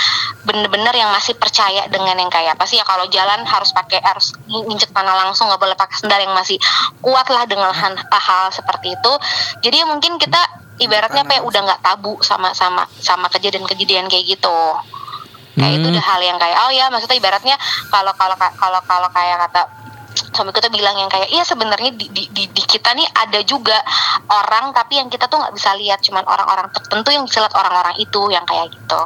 [0.47, 4.32] bener-bener yang masih percaya dengan yang kayak apa sih ya kalau jalan harus pakai harus
[4.49, 6.57] nginjek tanah langsung nggak boleh pakai sendal yang masih
[7.05, 9.12] kuat lah dengan hal, hal seperti itu
[9.61, 10.41] jadi ya mungkin kita
[10.78, 14.59] ibaratnya apa ya udah nggak tabu sama sama sama kejadian-kejadian kayak gitu
[15.59, 15.95] kayak itu Hmm.
[15.99, 17.57] udah hal yang kayak oh ya maksudnya ibaratnya
[17.91, 19.66] kalau kalau kalau kalau kayak kata
[20.33, 23.76] suamiku tuh bilang yang kayak iya sebenarnya di, di, di, di kita nih ada juga
[24.29, 26.01] orang tapi yang kita tuh nggak bisa lihat.
[26.05, 29.03] Cuman orang-orang tertentu yang bisa lihat orang-orang itu yang kayak gitu.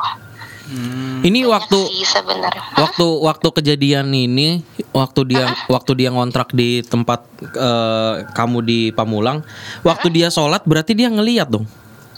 [1.22, 2.62] Ini Banyak waktu sih sebenarnya.
[2.74, 2.88] Hah?
[2.88, 9.44] waktu waktu kejadian ini waktu dia waktu dia ngontrak di tempat eh, kamu di Pamulang
[9.86, 11.68] waktu dia sholat berarti dia ngeliat dong?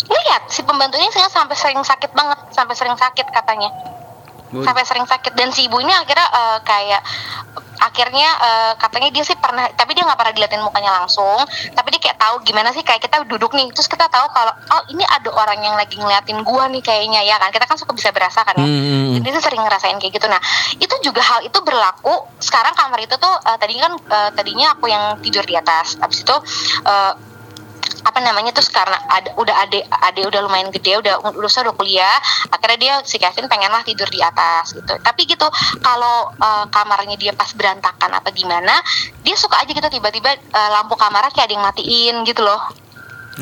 [0.08, 3.68] Lihat si pembantunya sampai sering sakit banget sampai sering sakit katanya
[4.62, 5.32] sampai sering sakit.
[5.34, 7.02] Dan si ibu ini akhirnya eh, kayak
[7.74, 11.42] akhirnya eh, katanya dia sih pernah tapi dia nggak pernah diliatin mukanya langsung.
[11.74, 13.72] Tapi dia kayak tahu gimana sih kayak kita duduk nih.
[13.74, 17.40] Terus kita tahu kalau oh ini ada orang yang lagi ngeliatin gua nih kayaknya ya
[17.40, 17.50] kan?
[17.50, 18.66] Kita kan suka bisa berasa kan ya?
[18.66, 19.18] Hmm.
[19.18, 20.26] jadi dia tuh sering ngerasain kayak gitu.
[20.30, 20.40] Nah
[20.78, 22.14] itu juga hal itu berlaku.
[22.38, 25.98] Sekarang kamar itu tuh eh, tadinya kan eh, tadinya aku yang tidur di atas.
[25.98, 26.36] Habis itu
[26.86, 27.33] eh,
[28.04, 32.16] apa namanya terus karena ada udah ade ade udah lumayan gede udah lulusan udah kuliah
[32.52, 34.94] akhirnya dia si Kevin pengen lah tidur di atas gitu.
[35.00, 35.48] Tapi gitu
[35.80, 38.76] kalau eh, kamarnya dia pas berantakan apa gimana
[39.24, 42.83] dia suka aja gitu tiba-tiba eh, lampu kamarnya kayak ada yang matiin gitu loh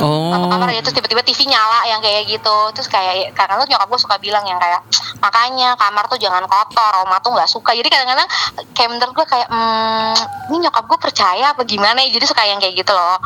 [0.01, 0.49] oh.
[0.49, 2.57] Kamar ya terus tiba-tiba TV nyala yang kayak gitu.
[2.72, 4.80] Terus kayak karena tuh nyokap gue suka bilang yang kayak
[5.20, 7.76] makanya kamar tuh jangan kotor oma tuh nggak suka.
[7.76, 8.28] Jadi kadang-kadang
[8.72, 10.14] kayak menurut gue kayak hmm,
[10.53, 12.11] ini nyokap gue percaya apa gimana ya?
[12.14, 13.18] Jadi suka yang kayak gitu loh.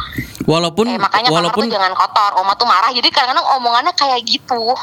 [0.47, 2.91] Walaupun Kayak makanya kamar walaupun tuh jangan kotor oma tuh marah.
[2.91, 4.75] Jadi kadang-kadang omongannya kayak gitu.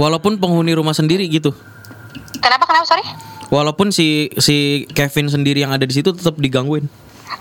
[0.00, 1.52] Walaupun penghuni rumah sendiri gitu.
[2.40, 3.04] Kenapa kenapa sorry?
[3.50, 6.88] Walaupun si si Kevin sendiri yang ada di situ tetap digangguin.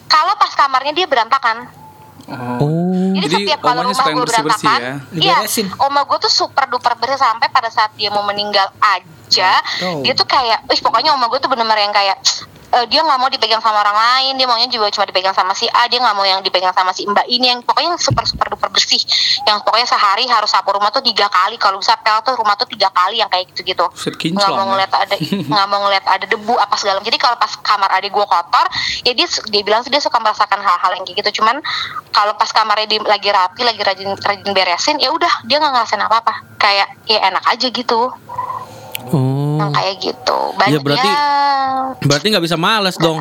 [0.10, 1.79] Kalau pas kamarnya dia berantakan
[2.32, 4.94] oh Jadi, Jadi setiap kalau rumah gue berantakan, ya?
[5.12, 5.36] iya,
[5.78, 10.02] oma gue tuh super duper bersih sampai pada saat dia mau meninggal aja, Oh.
[10.02, 12.18] dia tuh kayak, ih pokoknya oma gue tuh bener-bener yang kayak
[12.74, 15.66] eh, dia nggak mau dipegang sama orang lain, dia maunya juga cuma dipegang sama si
[15.70, 18.46] A, dia nggak mau yang dipegang sama si Mbak ini, yang pokoknya yang super super
[18.54, 19.02] duper bersih,
[19.50, 22.70] yang pokoknya sehari harus sapu rumah tuh tiga kali, kalau bisa pel tuh rumah tuh
[22.70, 24.70] tiga kali yang kayak gitu-gitu, Buset, nggak mau ya.
[24.76, 25.16] ngeliat ada
[25.54, 27.02] nggak mau ngeliat ada debu apa segala.
[27.02, 28.66] Jadi kalau pas kamar adik gue kotor
[29.08, 31.42] ya dia dia bilang sih dia suka merasakan hal-hal yang kayak gitu.
[31.42, 31.64] Cuman
[32.14, 36.02] kalau pas kamarnya dia lagi rapi lagi rajin rajin beresin ya udah dia nggak ngerasain
[36.04, 38.12] apa apa kayak ya enak aja gitu.
[39.10, 40.38] Oh yang kayak gitu.
[40.56, 41.18] Banyak Ya, berarti-
[42.02, 43.20] berarti nggak bisa males dong.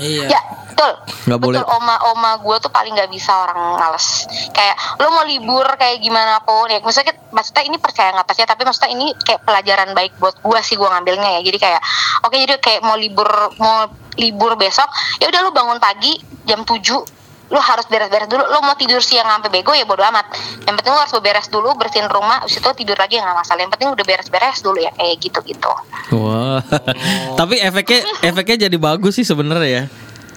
[0.00, 0.32] Iya.
[0.32, 0.40] ya
[0.72, 0.92] betul.
[1.28, 1.60] Nggak betul.
[1.60, 1.60] boleh.
[1.76, 4.24] oma oma gue tuh paling nggak bisa orang males.
[4.50, 8.24] Kayak lo mau libur kayak gimana pun ya maksudnya maksudnya ini percaya nggak?
[8.24, 11.40] Percaya tapi maksudnya ini kayak pelajaran baik buat gue sih gue ngambilnya ya.
[11.44, 11.80] Jadi kayak
[12.24, 13.28] oke jadi kayak mau libur
[13.60, 14.88] mau libur besok
[15.20, 17.19] ya udah lo bangun pagi jam 7
[17.50, 18.46] lo harus beres-beres dulu.
[18.46, 20.30] Lo mau tidur siang sampai bego ya bodo amat.
[20.64, 23.60] Yang penting lo harus beres dulu bersihin rumah habis itu tidur lagi nggak masalah.
[23.66, 25.70] Yang penting udah beres-beres dulu ya kayak gitu gitu
[26.14, 26.62] wah.
[27.40, 29.84] Tapi efeknya efeknya jadi bagus sih sebenarnya ya.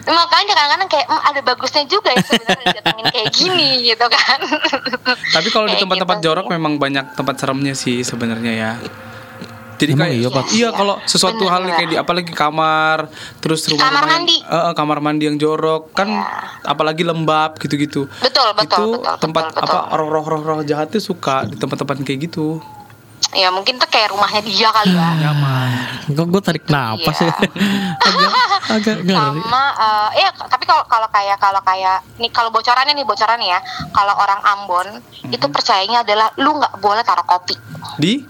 [0.04, 4.40] Makanya kadang-kadang kayak "Hmm, ada bagusnya juga ya sebenarnya kayak gini gitu kan.
[5.32, 6.54] Tapi kalau di tempat-tempat gitu jorok sih.
[6.60, 8.72] memang banyak tempat seremnya sih sebenarnya ya.
[9.84, 10.46] Jadi Emang kayak iya, Pak?
[10.50, 11.76] iya kalau sesuatu hal Bener-bener.
[11.76, 14.40] kayak di apalagi kamar terus rumah Kamar mandi.
[14.40, 16.24] yang, eh, kamar mandi yang jorok kan Ya.
[16.64, 18.08] apalagi lembab gitu-gitu.
[18.18, 19.76] betul betul itu betul tempat betul, betul.
[19.76, 22.64] apa roh-roh-roh jahat tuh suka di tempat-tempat kayak gitu.
[23.34, 25.32] ya mungkin tuh kayak rumahnya dia kali ya
[26.06, 27.34] kok gue tarik napas ya
[28.06, 28.32] agak
[28.70, 29.64] agak ngeri sama
[30.14, 33.60] eh ya tapi kalau kalau kayak kalau kayak nih kalau bocorannya nih bocorannya ya
[33.90, 34.88] kalau orang Ambon
[35.26, 37.58] itu percayanya adalah lu nggak boleh taruh kopi
[37.98, 38.22] Di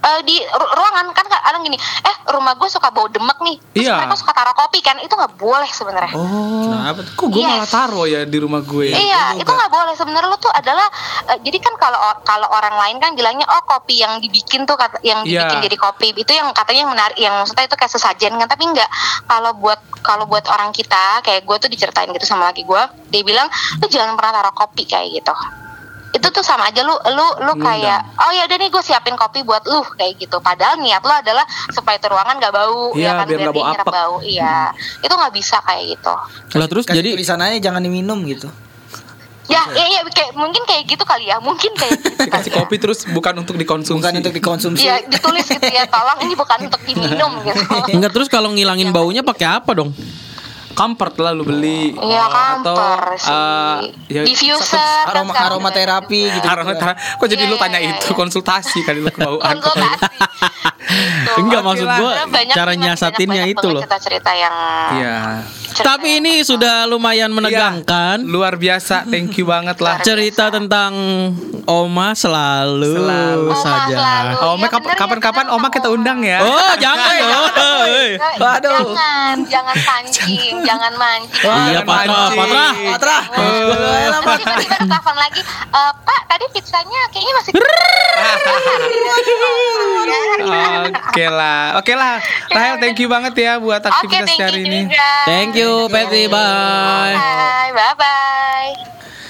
[0.00, 3.84] eh, di ru- ruangan kan kadang gini eh rumah gue suka bau demek nih terus
[3.84, 3.96] Iya.
[3.96, 6.68] mereka suka taruh kopi kan itu nggak boleh sebenarnya Oh.
[6.70, 7.12] Kenapa tuh?
[7.14, 7.50] Kok gue Yes.
[7.50, 8.88] malah taruh ya di rumah gue.
[8.88, 9.92] Iya, itu nggak boleh.
[9.92, 10.86] Sebenarnya lu tuh adalah
[11.26, 14.96] eh, jadi kan kalau kalau orang lain kan bilangnya oh kopi yang dibikin tuh kata,
[15.02, 15.44] yang Iya.
[15.44, 18.64] dibikin jadi kopi itu yang katanya yang menarik, yang maksudnya itu kayak sesajen kan, tapi
[18.64, 18.88] enggak.
[19.24, 23.22] Kalau buat kalau buat orang kita kayak gue tuh diceritain gitu sama laki gue, dia
[23.22, 23.46] bilang
[23.76, 25.34] lu jangan pernah taruh kopi kayak gitu.
[26.10, 29.46] Itu tuh sama aja lu lu lu kayak oh ya udah nih gue siapin kopi
[29.46, 30.42] buat lu kayak gitu.
[30.42, 33.62] Padahal niat lu adalah supaya itu ruangan nggak bau Iya, ya kan biar nggak dia
[33.62, 33.92] bau apek.
[33.94, 34.14] bau.
[34.20, 34.56] Iya.
[35.00, 36.14] Itu nggak bisa kayak gitu.
[36.58, 38.50] Lah terus Kasih jadi tulisannya jangan diminum gitu.
[39.50, 42.22] Ya, ya, ya, kayak mungkin kayak gitu kali ya, mungkin kayak gitu.
[42.38, 42.62] Kasih ya.
[42.62, 43.98] kopi terus bukan untuk dikonsumsi.
[43.98, 44.86] Bukan untuk dikonsumsi.
[44.86, 47.58] Iya, ditulis gitu ya, tolong ini bukan untuk diminum gitu.
[47.98, 49.90] enggak terus kalau ngilangin baunya pakai apa dong?
[50.80, 53.28] Comfort lah lu beli Iya, atau kantor sih.
[53.28, 53.78] eh,
[54.08, 56.46] ya, Diffuser kan Aroma aromaterapi gitu.
[56.46, 58.16] Aroma kok jadi Iya, lu tanya iya, itu iya.
[58.16, 59.60] konsultasi kali lu kebauan.
[61.36, 63.82] Enggak maksud gua banyak cara nyasatinnya banyak itu loh.
[63.82, 64.54] Cerita-cerita yang
[64.96, 65.16] Iya
[65.70, 68.18] cerita Tapi yang- ini sudah lumayan menegangkan.
[68.18, 70.92] Iya, luar biasa thank you banget lah Cerita tentang
[71.62, 73.46] Oma selalu, Selalu.
[73.46, 73.94] Oma saja.
[73.94, 74.34] selalu.
[74.42, 77.46] Oma Iya, ya, kapan-kapan Oma kita undang ya Oh, jangan dong.
[77.86, 78.74] Eh, Waduh.
[78.90, 81.50] Jangan, jangan pancing, jangan mancing.
[81.70, 82.22] Iya, Patra.
[82.30, 82.66] Patra.
[82.94, 83.18] Patra.
[83.26, 87.52] Terus tiba-tiba telepon lagi, "Eh, Pak, tadi pizzanya kayaknya masih
[91.10, 92.14] Oke lah, oke lah.
[92.50, 94.80] Rahel, thank you banget ya buat aktivitas you hari ini.
[95.26, 96.30] Thank you, Patty.
[96.30, 97.16] Bye.
[97.18, 98.70] Bye, bye bye.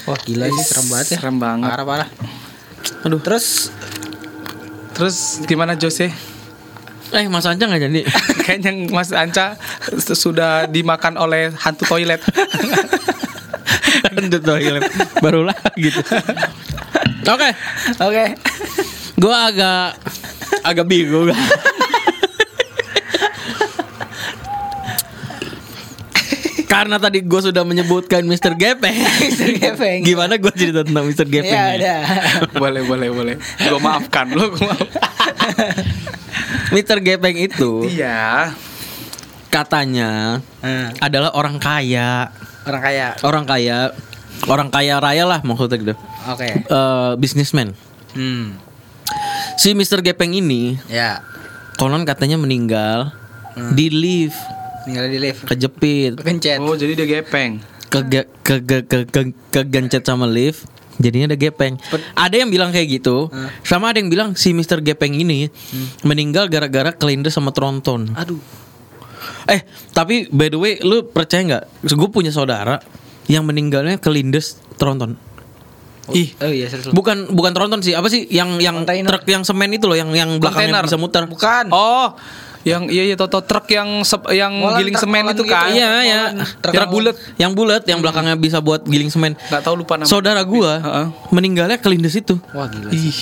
[0.09, 1.19] Wah gila ini serem banget ya.
[1.23, 1.71] Serem banget.
[1.71, 2.09] Parah parah.
[3.07, 3.21] Aduh.
[3.21, 3.71] Terus
[5.01, 6.13] Terus gimana Jose?
[7.11, 8.01] Eh, Mas Anca nggak jadi.
[8.47, 9.59] Kayaknya Mas Anca
[9.99, 12.23] sudah dimakan oleh hantu toilet.
[14.11, 14.83] Di toilet.
[15.19, 16.01] Barulah gitu.
[17.31, 17.53] Oke,
[18.01, 18.27] oke.
[19.21, 19.95] gua agak
[20.67, 21.31] agak bingung.
[26.67, 28.57] Karena tadi gue sudah menyebutkan Mr.
[28.57, 28.97] Gepeng.
[28.97, 29.49] Mr.
[29.53, 30.01] Gepeng.
[30.01, 31.29] Gimana gue cerita tentang Mr.
[31.29, 31.55] Gepeng?
[31.55, 31.77] Ya ya?
[31.77, 32.01] udah.
[32.57, 33.35] boleh, boleh, boleh.
[33.39, 34.89] Gue maafkan lo, gue maaf.
[36.71, 36.99] Mr.
[36.99, 38.55] Gepeng itu Iya.
[39.49, 42.31] katanya Nah, adalah orang kaya,
[42.63, 43.07] orang kaya.
[43.21, 43.79] orang kaya,
[44.47, 45.95] orang kaya raya lah maksudnya gitu.
[46.29, 46.49] Oke.
[46.63, 47.75] Eh, businessman.
[48.13, 48.55] Hmm.
[49.57, 50.01] Si Mr.
[50.01, 51.23] Gepeng ini Ya.
[51.75, 53.11] konon katanya meninggal
[53.51, 53.75] Hmm.
[53.75, 54.39] di lift,
[54.87, 55.43] Tinggal di lift.
[55.45, 56.63] kejepit, Kencet.
[56.63, 57.59] Oh, jadi dia gepeng.
[57.91, 60.63] ke ke ke ke, ke, kegencet sama lift.
[61.01, 61.81] Jadinya ada gepeng.
[62.13, 63.49] Ada yang bilang kayak gitu, Hmm.
[63.63, 64.79] sama ada yang bilang si Mr.
[64.79, 65.49] Gepeng ini
[66.03, 68.13] meninggal gara-gara kelindes sama tronton.
[68.13, 68.37] Aduh.
[69.47, 71.65] Eh, tapi by the way, lu percaya nggak?
[71.91, 72.79] Gue punya saudara
[73.27, 75.17] yang meninggalnya kelindes tronton.
[76.11, 76.91] Ih, Oh iya serius.
[76.91, 79.09] bukan bukan tronton sih, apa sih yang yang Kontainer.
[79.09, 80.85] truk yang semen itu loh, yang yang belakangnya Kontainer.
[80.85, 81.23] bisa muter.
[81.25, 81.65] Bukan.
[81.71, 82.19] Oh,
[82.61, 85.53] yang iya iya toto truk yang sep- yang Molen giling truk semen itu gitu.
[85.53, 85.73] kan.
[85.73, 86.21] Iya, iya.
[86.61, 89.33] Truk Yang yang bulat, yang bulat, yang belakangnya bisa buat giling semen.
[89.49, 90.09] Nggak tahu lupa nama.
[90.09, 91.07] Saudara gua Heeh.
[91.33, 92.37] meninggalnya kelindes itu.
[92.53, 92.93] Wah gila.
[92.93, 93.17] Ih.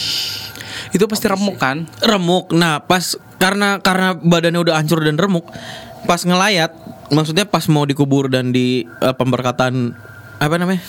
[0.91, 1.87] Itu pasti remuk kan?
[2.03, 2.51] Remuk.
[2.51, 5.47] Nah, pas karena karena badannya udah hancur dan remuk,
[6.09, 6.75] pas ngelayat,
[7.13, 9.95] maksudnya pas mau dikubur dan di eh, pemberkatan
[10.39, 10.83] apa namanya?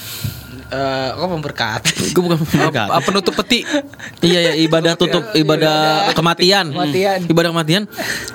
[0.69, 1.81] Eh, kok memberkat?
[2.13, 2.87] Gue bukan pemberkatan.
[2.87, 3.65] Ah, penutup peti.
[4.25, 6.69] Iya ya ibadah tutup ibadah kematian.
[6.69, 7.19] Kematian.
[7.25, 7.83] Ibadah kematian.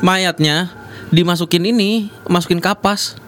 [0.00, 0.72] Mayatnya
[1.08, 3.20] dimasukin ini, masukin kapas.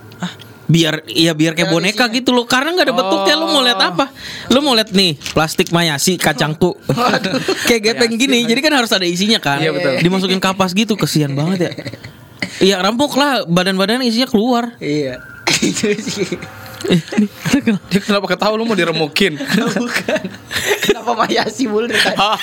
[0.66, 4.10] Biar ya biar kayak boneka gitu loh karena nggak ada bentuknya lu mau lihat apa
[4.50, 6.74] lu mau lihat nih plastik mayasi kacangku
[7.70, 10.02] kayak gepeng gini jadi kan harus ada isinya kan Iya, betul.
[10.02, 11.72] dimasukin kapas gitu kesian banget ya
[12.58, 15.22] Iya rampuk lah badan-badan isinya keluar iya.
[17.88, 19.38] Dia kenapa ketahu lu mau diremukin?
[19.80, 20.22] Bukan.
[20.82, 22.16] Kenapa Mayasi mulu dari tadi?
[22.16, 22.38] Oh,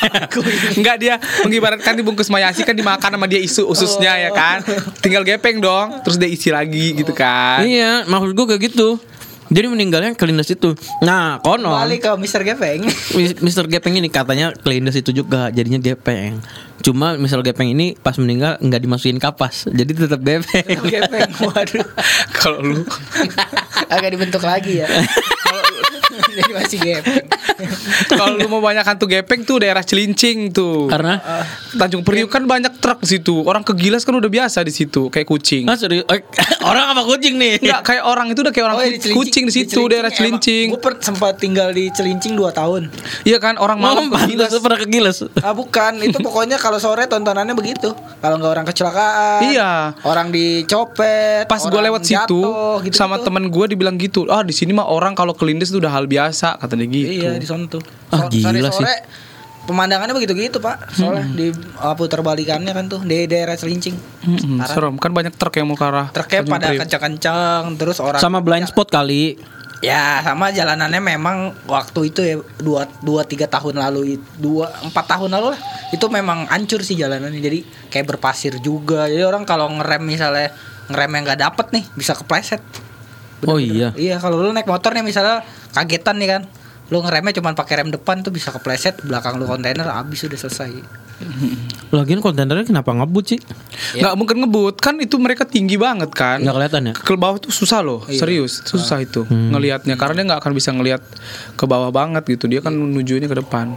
[0.73, 4.63] enggak dia mengibaratkan dibungkus mayasi kan dimakan sama dia isu ususnya ya kan.
[4.99, 7.63] Tinggal gepeng dong, terus dia isi lagi gitu kan.
[7.63, 8.97] iya maksud gue kayak gitu
[9.45, 12.41] jadi meninggalnya kelindas itu nah konon Balik ke Mr.
[12.43, 12.89] Gepeng.
[13.13, 13.67] Mis- Mr.
[13.67, 16.41] Gepeng ini katanya kelindes itu juga jadinya gepeng.
[16.81, 17.39] Cuma Mr.
[17.41, 20.67] Gepeng ini pas meninggal nggak dimasukin kapas, jadi tetap gepeng.
[20.83, 21.29] Gepeng.
[21.43, 21.85] Waduh.
[22.43, 22.83] Kalau lu
[23.87, 24.87] Agak dibentuk lagi ya.
[26.33, 27.25] Jadi masih gepeng.
[28.11, 30.87] kalau lu mau banyak hantu gepeng tuh daerah Cilincing tuh.
[30.87, 31.21] Karena
[31.71, 33.41] Tanjung Priuk kan banyak truk di situ.
[33.41, 35.63] Orang kegilas kan udah biasa di situ, kayak kucing.
[35.65, 36.21] ah, serius, eh,
[36.63, 37.59] orang apa kucing nih?
[37.59, 40.69] Enggak kayak orang itu udah kayak orang Oh, ku- kucing di situ daerah Cilincing.
[40.69, 42.89] Gue sempat tinggal di Cilincing 2 tahun.
[43.23, 44.51] Iya kan orang Mau malam pantas kegilas.
[44.59, 45.17] pernah kegilas.
[45.39, 47.93] Ah bukan, itu pokoknya kalau sore tontonannya begitu.
[48.19, 49.71] Kalau nggak orang kecelakaan, Iya.
[50.01, 54.51] orang dicopet, Pas gue lewat situ jatuh, gitu sama temen gue dibilang gitu, ah di
[54.51, 57.07] sini mah orang kalau kelindes itu udah hal biasa kata dia gitu.
[57.25, 57.83] Iya di sana tuh.
[58.13, 59.01] Ah, gila sore sih.
[59.63, 60.91] pemandangannya begitu gitu pak.
[60.93, 64.69] Soalnya di uh, putar balikannya kan tuh di daerah Celincing Mm-mm, Parah.
[64.69, 64.95] serem.
[64.99, 68.69] Kan banyak truk yang mau ke arah truknya Tanjung pada kencang-kencang terus orang Sama blind
[68.69, 69.35] spot kali.
[69.83, 75.27] ya sama jalanannya memang waktu itu ya dua dua tiga tahun lalu dua empat tahun
[75.35, 75.61] lalu lah.
[75.91, 77.43] Itu memang hancur sih jalanannya.
[77.43, 77.59] Jadi
[77.91, 79.11] kayak berpasir juga.
[79.11, 80.55] Jadi orang kalau ngerem misalnya
[80.87, 82.63] ngerem yang nggak dapet nih bisa kepleset
[83.49, 83.91] Oh iya.
[83.97, 85.43] iya kalau lu naik motor nih misalnya
[85.75, 86.41] kagetan nih kan.
[86.91, 90.71] Lu ngeremnya cuma pakai rem depan tuh bisa kepleset belakang lu kontainer habis udah selesai.
[91.93, 93.39] Lagian kontainernya kenapa ngebut sih?
[93.95, 96.43] nggak mungkin ngebut kan itu mereka tinggi banget kan.
[96.43, 96.93] Nggak kelihatan ya?
[96.93, 99.95] ke bawah tuh susah loh serius susah itu ngelihatnya.
[99.95, 101.01] Karena dia nggak akan bisa ngelihat
[101.55, 103.73] ke bawah banget gitu dia kan menujunya ke depan.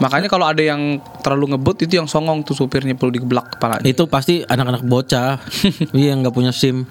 [0.00, 3.84] Makanya kalau ada yang terlalu ngebut itu yang songong tuh supirnya perlu digeblak kepalanya.
[3.84, 5.36] Itu pasti anak-anak bocah.
[5.92, 6.88] Iya nggak punya SIM.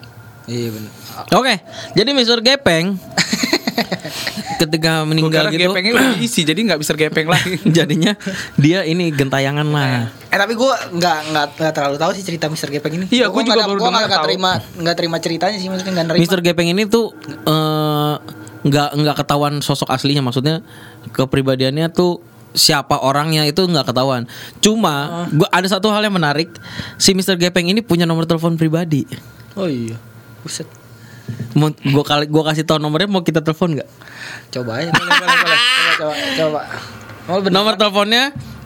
[0.49, 0.91] Iya benar
[1.35, 1.59] Oke,
[1.93, 2.39] jadi Mr.
[2.39, 2.95] Gepeng
[4.61, 8.13] ketika Gua meninggal kira gitu gepengnya udah diisi jadi nggak bisa gepeng lagi jadinya
[8.55, 10.11] dia ini gentayangan lah.
[10.29, 12.69] Eh tapi gue nggak nggak nggak terlalu tahu sih cerita Mr.
[12.69, 13.05] Gepeng ini.
[13.09, 14.25] Iya, gua juga baru gua dengar nggak tahu.
[14.29, 16.21] terima nggak terima ceritanya sih maksudnya nggak nerima.
[16.23, 16.39] Mr.
[16.45, 18.15] Gepeng ini tuh eh,
[18.61, 20.61] nggak nggak ketahuan sosok aslinya maksudnya
[21.09, 22.21] kepribadiannya tuh
[22.51, 24.29] siapa orangnya itu nggak ketahuan.
[24.61, 26.53] Cuma gua ada satu hal yang menarik
[27.01, 27.39] si Mr.
[27.41, 29.07] Gepeng ini punya nomor telepon pribadi.
[29.57, 30.11] Oh iya.
[30.41, 30.67] Buset.
[31.53, 33.89] Mau gua kali gua kasih tahu nomornya mau kita telepon nggak?
[34.51, 34.89] Coba aja.
[34.89, 35.59] Boleh, boleh, boleh.
[35.95, 36.61] Coba coba coba.
[37.27, 37.53] Oh, bener.
[37.53, 38.23] Nomor teleponnya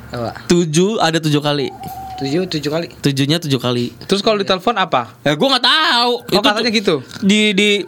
[0.07, 0.31] coba.
[0.45, 1.67] tujuh ada tujuh kali.
[2.15, 2.87] Tujuh tujuh kali.
[2.95, 3.91] Tujuhnya tujuh kali.
[4.07, 6.11] terus kalau ditelepon apa Ya gua nggak tahu.
[6.31, 6.95] Oh, katanya gitu?
[7.19, 7.83] Di di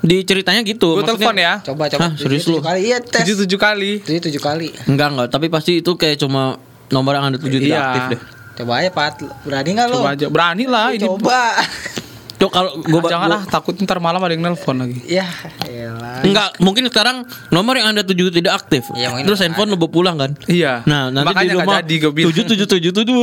[0.00, 0.96] di ceritanya gitu.
[0.96, 2.00] gue telepon ya Coba coba.
[2.02, 2.58] Hah, serius tujuh, lu?
[2.58, 2.80] tujuh kali.
[2.82, 3.20] Iya tes.
[3.22, 4.68] tujuh tujuh kali Tujuh tujuh kali.
[4.84, 6.58] Enggak enggak, tapi pasti itu kayak cuma
[6.90, 7.86] nomor yang ada tujuh tidak Iya.
[7.86, 8.20] aktif deh.
[8.58, 9.14] Coba aja Pat.
[9.46, 9.96] Berani nggak lu?
[9.96, 11.42] coba aja berani lah ini Coba.
[12.40, 15.28] Tuh kalau gua jangan gua- takut ntar malam ada yang nelpon lagi Ya,
[15.62, 16.24] elah.
[16.24, 18.88] Enggak, mungkin sekarang nomor yang anda tujuh tidak aktif.
[18.90, 20.32] Iya, mungkin Terus handphone lu bawa pulang kan?
[20.48, 23.16] iya Nah, nanti makanya di nggak rumah jadi gue bilang tujuh tujuh tujuh tujuh.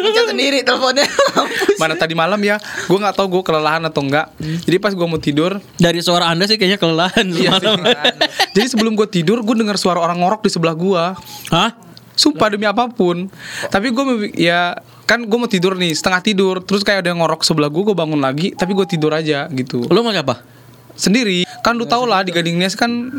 [0.00, 1.04] Pencet sendiri teleponnya.
[1.80, 5.16] Mana tadi malam ya gue nggak tahu gue kelelahan atau enggak jadi pas gue mau
[5.16, 7.56] tidur Dari suara anda sih kayaknya kelelahan Iya
[8.54, 11.04] jadi sebelum gue tidur gue dengar suara orang ngorok di sebelah gue
[11.48, 11.70] Hah?
[12.12, 13.32] sumpah demi apa pun
[13.66, 14.04] tapi gue
[14.34, 14.76] ya
[15.10, 17.96] kan gue mau tidur nih setengah tidur terus kayak ada yang ngorok sebelah gue gue
[17.98, 20.46] bangun lagi tapi gue tidur aja gitu Lu mau apa?
[20.94, 23.10] sendiri kan lu tau lah di Gading Nias kan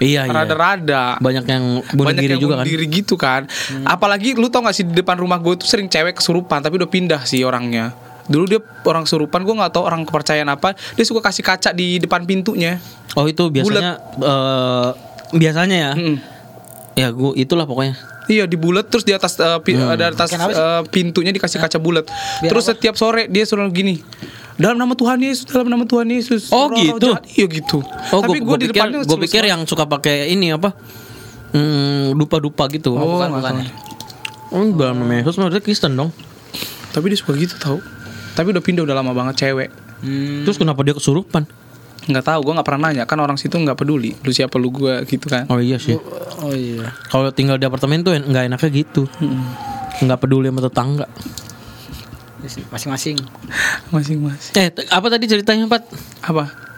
[0.00, 0.32] Iya iya.
[0.32, 2.72] rada-rada Banyak yang bunuh banyak diri yang juga bunuh kan.
[2.72, 3.42] diri gitu kan
[3.86, 6.88] apalagi lu tau gak sih di depan rumah gue tuh sering cewek kesurupan tapi udah
[6.88, 7.92] pindah sih orangnya
[8.26, 12.00] dulu dia orang kesurupan gue nggak tahu orang kepercayaan apa dia suka kasih kaca di
[12.00, 12.80] depan pintunya
[13.18, 14.88] Oh itu biasanya eh,
[15.34, 15.92] biasanya ya.
[15.98, 16.16] Mm.
[16.98, 17.98] Ya gua itulah pokoknya.
[18.30, 22.06] Iya di bulat terus di atas eh, pi- ada atas eh, pintunya dikasih kaca bulat.
[22.38, 22.78] Terus apa?
[22.78, 23.94] setiap sore dia selalu gini.
[24.54, 26.52] Dalam nama Tuhan Yesus, dalam nama Tuhan Yesus.
[26.54, 27.10] Oh, gitu?
[27.16, 27.82] jahat." Iya gitu.
[28.14, 30.76] Oh, Tapi gue gua, di pikir, depannya gua pikir yang suka pakai ini apa?
[31.50, 32.94] Hmm, dupa-dupa gitu.
[32.94, 33.54] Oh, bukan, bukan.
[34.54, 36.14] Oh, dalam nama Yesus maksudnya Kristen dong.
[36.94, 37.82] Tapi dia suka gitu tau.
[38.38, 39.74] Tapi udah pindah udah lama banget cewek.
[40.06, 40.46] Hmm.
[40.46, 41.50] Terus kenapa dia kesurupan?
[42.08, 43.04] Nggak tahu, gue nggak pernah nanya.
[43.04, 44.16] Kan orang situ nggak peduli.
[44.24, 45.44] Lu siapa lu gue gitu kan.
[45.52, 45.98] Oh iya sih.
[46.40, 46.96] Oh iya.
[47.12, 49.04] Kalau tinggal di apartemen tuh nggak enaknya gitu.
[50.00, 51.06] Nggak peduli sama tetangga.
[52.72, 53.20] Masing-masing.
[53.94, 54.52] Masing-masing.
[54.56, 55.84] Eh, apa tadi ceritanya, Pat?
[56.24, 56.70] Apa?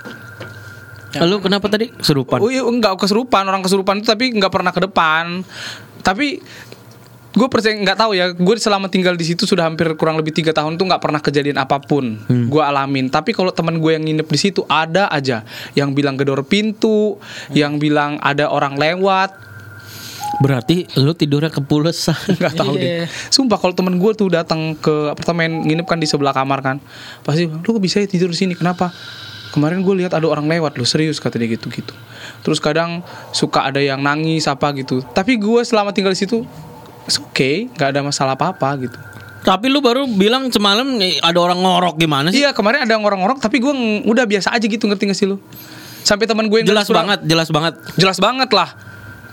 [1.12, 2.40] Lalu kenapa tadi kesurupan?
[2.40, 5.44] Oh iya enggak kesurupan orang kesurupan itu tapi nggak pernah ke depan.
[6.00, 6.40] Tapi
[7.32, 8.26] gue percaya nggak tahu ya.
[8.30, 11.56] Gue selama tinggal di situ sudah hampir kurang lebih tiga tahun tuh nggak pernah kejadian
[11.56, 12.20] apa pun.
[12.28, 13.08] Gue alamin.
[13.08, 15.40] Tapi kalau teman gue yang nginep di situ ada aja
[15.72, 17.16] yang bilang gedor pintu,
[17.50, 19.32] yang bilang ada orang lewat.
[20.38, 22.16] Berarti lu tidurnya kepulesan.
[22.40, 23.04] nggak tahu Iya.
[23.04, 23.08] deh.
[23.28, 26.76] Sumpah kalau teman gue tuh datang ke apartemen nginep kan di sebelah kamar kan,
[27.22, 28.52] pasti lu kok bisa ya tidur di sini?
[28.52, 28.90] Kenapa?
[29.52, 31.92] Kemarin gue lihat ada orang lewat lu serius kata dia gitu gitu.
[32.40, 35.04] Terus kadang suka ada yang nangis apa gitu.
[35.12, 36.48] Tapi gue selama tinggal di situ,
[37.06, 38.98] it's okay, nggak ada masalah apa apa gitu.
[39.42, 42.46] Tapi lu baru bilang semalam ada orang ngorok gimana sih?
[42.46, 43.74] Iya kemarin ada orang-orang tapi gue
[44.06, 45.42] udah biasa aja gitu ngerti gak sih lu?
[46.06, 47.74] Sampai teman gue yang jelas banget, jelas banget.
[47.98, 48.70] jelas banget lah.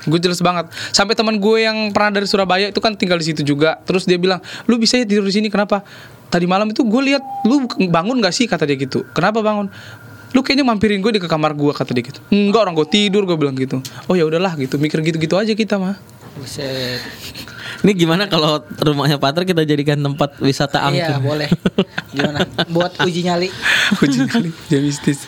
[0.10, 0.66] Gue jelas banget.
[0.90, 3.78] Sampai teman gue yang pernah dari Surabaya itu kan tinggal di situ juga.
[3.86, 5.86] Terus dia bilang lu bisa ya tidur di sini kenapa?
[6.30, 8.50] Tadi malam itu gue lihat lu bangun gak sih?
[8.50, 9.06] kata dia gitu.
[9.14, 9.70] Kenapa bangun?
[10.34, 12.22] Lu kayaknya mampirin gue di ke kamar gue kata dia gitu.
[12.34, 13.78] Enggak orang gue tidur gue bilang gitu.
[14.10, 14.82] Oh ya udahlah gitu.
[14.82, 16.02] Mikir gitu gitu aja kita mah.
[16.34, 17.02] Buset.
[17.80, 21.16] Ini gimana kalau rumahnya Patra kita jadikan tempat wisata angker?
[21.16, 21.48] Iya, boleh.
[22.12, 22.44] Gimana?
[22.68, 23.48] Buat uji nyali.
[24.04, 25.26] uji kali dia mistis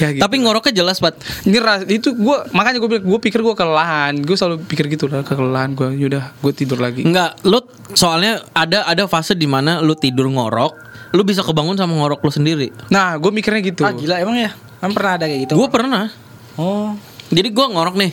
[0.00, 1.14] ya gitu Tapi ngoroknya jelas, Pat.
[1.46, 5.22] nyerah itu gue makanya gue bilang gue pikir gue kelelahan gue selalu pikir gitu lah
[5.22, 7.62] kelelahan gue yaudah gue tidur lagi Enggak, lu
[7.94, 10.74] soalnya ada ada fase di mana lu tidur ngorok,
[11.14, 12.68] lu bisa kebangun sama ngorok lu sendiri.
[12.90, 14.50] nah gue mikirnya gitu Ah gila emang ya?
[14.82, 15.54] Kan pernah ada kayak gitu.
[15.54, 16.10] Gue pernah.
[16.58, 16.98] Oh.
[17.32, 18.12] Jadi gua ngorok nih.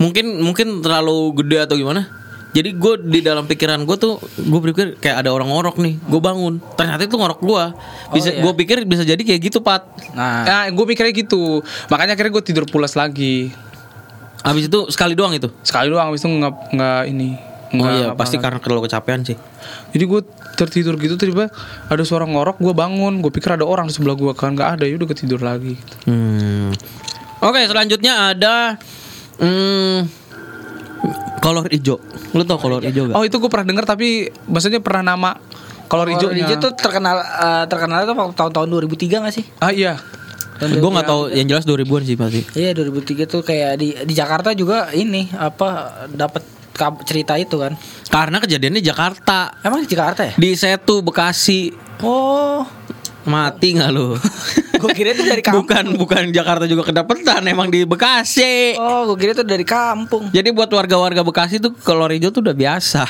[0.00, 2.08] mungkin mungkin terlalu gede atau gimana
[2.50, 6.18] jadi gue di dalam pikiran gue tuh gue berpikir kayak ada orang ngorok nih gue
[6.18, 7.64] bangun ternyata itu ngorok gue
[8.10, 8.42] bisa iya.
[8.42, 11.62] gue pikir bisa jadi kayak gitu pat Nah, Nah, gue mikirnya gitu.
[11.86, 13.54] Makanya akhirnya gue tidur pulas lagi.
[14.40, 17.30] habis itu sekali doang itu Sekali doang habis itu nggak nggak ini.
[17.70, 18.44] oh nggak iya apa pasti lagi.
[18.48, 19.36] karena terlalu kecapean sih
[19.94, 20.20] Jadi gue
[20.58, 21.46] tertidur gitu tiba
[21.86, 24.84] ada suara ngorok, gue bangun, gue pikir ada orang di sebelah gue kan nggak ada,
[24.90, 25.78] ya udah ketidur lagi.
[25.78, 25.94] gitu.
[26.10, 26.74] Hmm.
[27.40, 28.74] Oke, selanjutnya ada
[29.38, 29.98] hmm,
[31.40, 31.96] kolor hijau.
[32.30, 33.16] Lu tau kolor hijau gak?
[33.16, 34.08] Oh itu gue pernah dengar tapi
[34.46, 35.30] maksudnya pernah nama
[35.86, 36.44] kolor Kolor hijaunya.
[36.46, 39.44] hijau tuh terkenal eh, terkenal tuh waktu tahun-tahun 2003 gak sih?
[39.58, 39.98] Ah iya.
[40.60, 42.40] Tahun gue nggak tahu yang jelas 2000-an sih pasti.
[42.52, 45.68] Iya 2003 tuh kayak di di Jakarta juga ini apa
[46.06, 46.44] dapat
[47.02, 47.72] cerita itu kan.
[48.08, 49.56] Karena kejadiannya di Jakarta.
[49.60, 50.32] Emang di Jakarta ya?
[50.36, 51.72] Di Setu Bekasi.
[52.00, 52.64] Oh,
[53.30, 54.18] Mati nggak lu?
[54.80, 55.62] gue kira itu dari kampung.
[55.68, 58.74] bukan bukan Jakarta juga kedapetan, emang di Bekasi.
[58.80, 60.32] Oh, gue kira itu dari kampung.
[60.32, 63.02] Jadi buat warga-warga Bekasi tuh kolor hijau tuh udah biasa.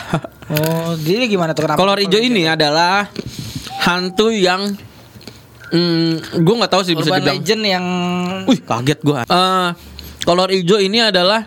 [0.50, 1.78] Oh, jadi gimana tuh kenapa?
[1.78, 3.06] kolor hijau ini adalah
[3.86, 4.74] hantu yang
[5.70, 7.84] hmm, gue nggak tahu sih bisa Urban dibilang legend yang
[8.50, 9.22] Wih kaget gua.
[9.24, 9.68] Eh,
[10.26, 11.46] kolor hijau ini adalah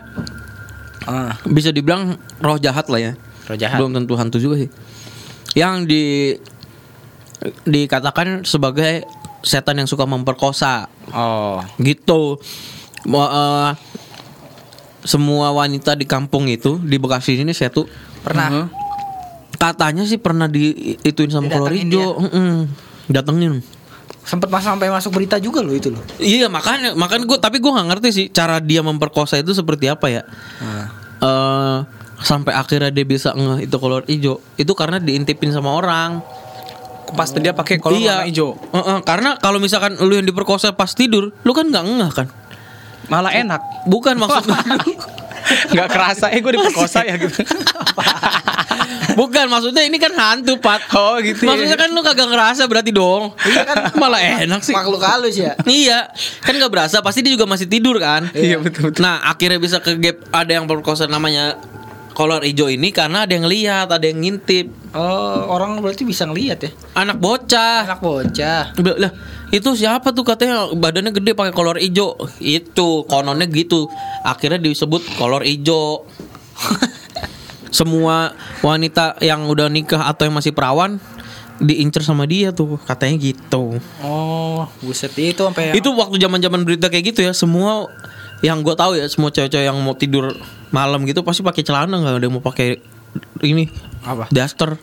[1.04, 3.12] ah, bisa dibilang roh jahat lah ya.
[3.44, 3.76] roh jahat.
[3.76, 4.72] Belum tentu hantu juga sih.
[5.54, 6.02] Yang di
[7.64, 9.04] dikatakan sebagai
[9.44, 12.40] setan yang suka memperkosa Oh, gitu.
[13.04, 13.70] Eh,
[15.04, 17.84] semua wanita di kampung itu di Bekasi ini saya tuh
[18.24, 18.50] pernah.
[18.50, 18.68] Mhm.
[19.54, 22.10] katanya sih pernah di ituin sama kolor Didatengin hijau.
[22.20, 22.52] Mm-mm.
[23.08, 23.54] Datengin.
[24.26, 26.02] Sempet mas sampai masuk berita juga loh itu loh.
[26.18, 30.10] Iya makanya makanya gue tapi gue nggak ngerti sih cara dia memperkosa itu seperti apa
[30.10, 30.22] ya.
[30.60, 30.86] Nah.
[31.22, 31.78] eh
[32.20, 36.20] sampai akhirnya dia bisa ngeh itu kolor hijau itu karena diintipin sama orang.
[37.12, 38.24] Pas dia pakai kolor iya.
[38.24, 38.56] warna hijau.
[38.56, 42.26] Eh, eh, karena kalau misalkan lu yang diperkosa pas tidur, lu kan nggak ngeh kan?
[43.12, 43.60] Malah enak.
[43.84, 44.48] Bukan maksud
[45.76, 47.44] nggak kerasa eh gue diperkosa ya gitu.
[49.14, 50.82] Bukan maksudnya ini kan hantu, Pat.
[50.96, 51.54] Oh, gitu ya.
[51.54, 53.32] Maksudnya kan lu kagak ngerasa berarti dong.
[53.46, 54.74] Iya kan Malah enak sih.
[54.74, 55.54] makhluk halus ya.
[55.64, 56.10] Iya,
[56.42, 56.98] kan nggak berasa.
[57.00, 58.26] Pasti dia juga masih tidur kan.
[58.34, 59.06] Iya, betul, betul.
[59.06, 61.56] Nah, akhirnya bisa ke gap ada yang perkosa namanya
[62.14, 64.83] kolor hijau ini karena ada yang lihat, ada yang ngintip.
[64.94, 66.70] Oh, orang berarti bisa ngelihat ya.
[66.94, 67.82] Anak bocah.
[67.82, 68.70] Anak bocah.
[68.78, 69.12] Lah,
[69.50, 72.14] itu siapa tuh katanya badannya gede pakai kolor hijau.
[72.38, 73.90] Itu kononnya gitu.
[74.22, 76.06] Akhirnya disebut kolor hijau.
[77.78, 78.30] Semua
[78.62, 81.02] wanita yang udah nikah atau yang masih perawan
[81.58, 83.82] diincer sama dia tuh katanya gitu.
[83.98, 87.90] Oh, buset itu sampai Itu waktu zaman-zaman berita kayak gitu ya, semua
[88.42, 90.36] yang gue tahu ya semua cewek-cewek yang mau tidur
[90.68, 92.76] malam gitu pasti pakai celana nggak ada yang mau pakai
[93.40, 93.72] ini
[94.04, 94.28] Apa?
[94.28, 94.76] daster.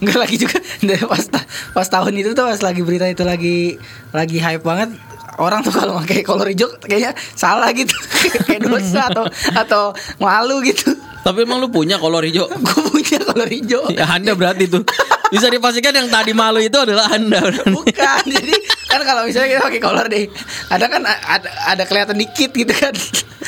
[0.00, 0.58] Enggak lagi juga
[1.06, 1.46] pas ta-
[1.76, 3.76] pas tahun itu tuh pas lagi berita itu lagi
[4.10, 4.96] lagi hype banget
[5.38, 7.94] orang tuh kalau pakai kolor hijau kayaknya salah gitu
[8.46, 9.82] kayak dosa atau atau
[10.22, 10.94] malu gitu
[11.24, 12.44] Tapi emang lu punya kolor hijau?
[12.68, 14.84] gue punya kolor hijau Ya Anda berarti tuh
[15.32, 18.54] Bisa dipastikan yang tadi malu itu adalah Anda bukan jadi
[18.94, 20.30] kan kalau misalnya kita pakai kolor deh
[20.70, 22.94] ada kan ada ada kelihatan dikit gitu kan.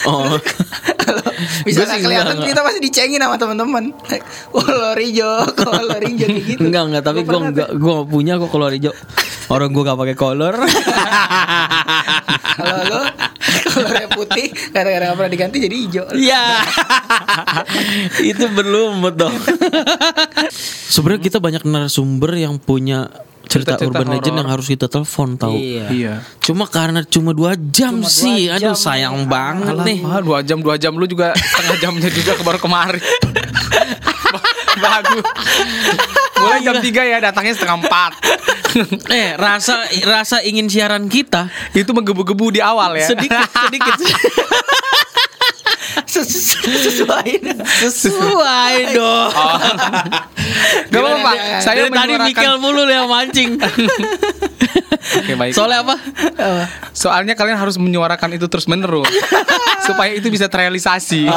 [0.04, 0.36] Oh.
[1.06, 3.84] Kalau Gua misalnya sih kelihatan enggak, kita pasti dicengin sama teman-teman.
[4.54, 6.60] Kolor hijau kolor hijau gitu.
[6.66, 8.92] Enggak enggak tapi Gua gue enggak gue punya kok kolor hijau.
[9.46, 10.58] Orang gue gak pakai kolor.
[12.58, 13.00] Kalau lo
[13.70, 16.06] kolornya putih gara-gara gak pernah diganti jadi hijau.
[16.18, 16.44] Iya.
[18.26, 19.38] Itu berlumut dong.
[20.90, 23.06] Sebenarnya kita banyak narasumber yang punya
[23.46, 24.38] cerita Cerita-cerita urban legend horor.
[24.38, 25.54] yang harus kita telepon tahu.
[25.54, 25.86] Iya.
[25.88, 26.14] Iya.
[26.38, 29.98] Cuma karena cuma dua jam Cuma dua sih, jam aduh sayang banget Alah, nih.
[30.00, 33.02] wah, dua jam dua jam lu juga setengah jamnya juga ke baru kemarin.
[34.76, 35.24] Bagus.
[36.36, 39.72] Mulai jam 3 ya datangnya setengah 4 Eh rasa
[40.04, 43.08] rasa ingin siaran kita Itu menggebu-gebu di awal ya.
[43.08, 43.96] sedikit sedikit
[46.24, 47.28] Sesuai.
[47.84, 49.30] sesuai dong.
[49.34, 49.58] Oh.
[50.88, 51.36] Gak apa-apa, Pak.
[51.60, 53.58] Saya Dari tadi Mikel mulu yang mancing.
[55.16, 55.52] Oke, baik.
[55.52, 55.96] Soalnya apa?
[56.90, 59.08] Soalnya kalian harus menyuarakan itu terus menerus
[59.86, 61.30] supaya itu bisa terrealisasi.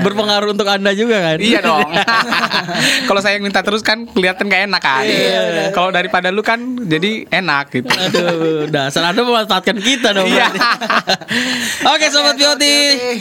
[0.00, 1.38] Berpengaruh untuk anda juga kan?
[1.38, 1.86] iya dong.
[3.08, 5.04] Kalau saya yang minta terus kan kelihatan gak enak kan.
[5.70, 7.88] Kalau daripada lu kan jadi enak gitu.
[7.88, 10.26] Aduh, dasar anda memanfaatkan kita dong.
[10.26, 10.50] Iya.
[11.94, 12.76] Oke, sobat Pioti.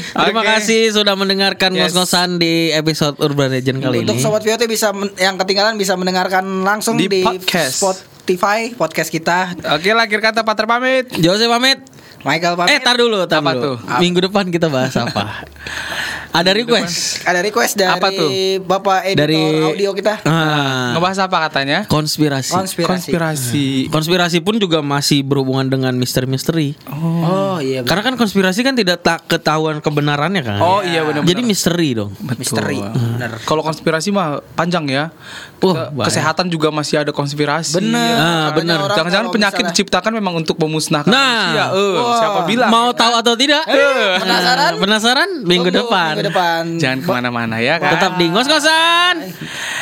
[0.09, 1.89] Terima kasih sudah mendengarkan Yes.
[1.89, 4.21] ngos-ngosan di episode Urban Legend kali Untuk ini.
[4.21, 8.12] sobat VOT bisa men- yang ketinggalan bisa mendengarkan langsung Di di, podcast.
[8.23, 9.51] Spotify podcast kita.
[9.75, 11.11] Oke, akhir kata Pater pamit.
[11.13, 11.83] Jose pamit.
[12.23, 12.79] Michael Eh, pamit.
[12.79, 13.75] tar dulu, tar Apa dulu.
[13.75, 13.75] tuh?
[13.99, 15.43] Minggu depan kita bahas apa?
[16.33, 17.21] Ada request.
[17.23, 18.29] Ada request dari Apa tuh?
[18.59, 20.25] Bapak editor Dari- audio kita.
[20.25, 21.85] Ah, Ngebahas apa katanya?
[21.85, 22.49] konspirasi.
[22.49, 22.89] Konspirasi.
[23.13, 23.67] Konspirasi.
[23.87, 26.73] Konspirasi pun juga masih berhubungan dengan misteri-misteri.
[26.89, 27.85] Oh, iya.
[27.85, 30.57] Karena kan konspirasi kan tidak tak ketahuan kebenarannya kan.
[30.57, 31.21] Oh iya benar.
[31.21, 32.09] Jadi misteri dong.
[32.33, 32.81] misteri.
[32.81, 33.37] Bener.
[33.43, 35.13] Kalau konspirasi mah panjang ya.
[35.61, 36.07] Wah, Ke- bahaya.
[36.09, 37.77] kesehatan juga masih ada konspirasi.
[37.77, 38.15] Bener.
[38.15, 38.77] Ah, Makanya bener.
[38.81, 41.21] orang Jangan-jangan penyakit misalnya- diciptakan memang untuk memusnahkan Nah.
[41.23, 41.65] manusia.
[41.71, 42.17] Eh, Wah.
[42.17, 42.69] siapa bilang?
[42.69, 43.63] Mau tahu atau tidak?
[43.63, 44.71] penasaran?
[44.73, 45.29] Nah, penasaran?
[45.45, 46.11] Minggu Tunggu depan.
[46.13, 46.79] Minggu depan.
[46.79, 47.99] Jangan ke mana-mana ya kan.
[47.99, 49.15] Tetap di ngos-ngosan.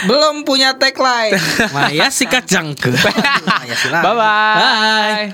[0.09, 1.37] Belum punya tagline.
[1.75, 2.91] Maya sikat jangke.
[2.91, 4.11] Bye-bye.
[4.11, 5.25] Bye.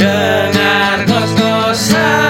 [0.00, 2.29] Dengar ngos-ngosan.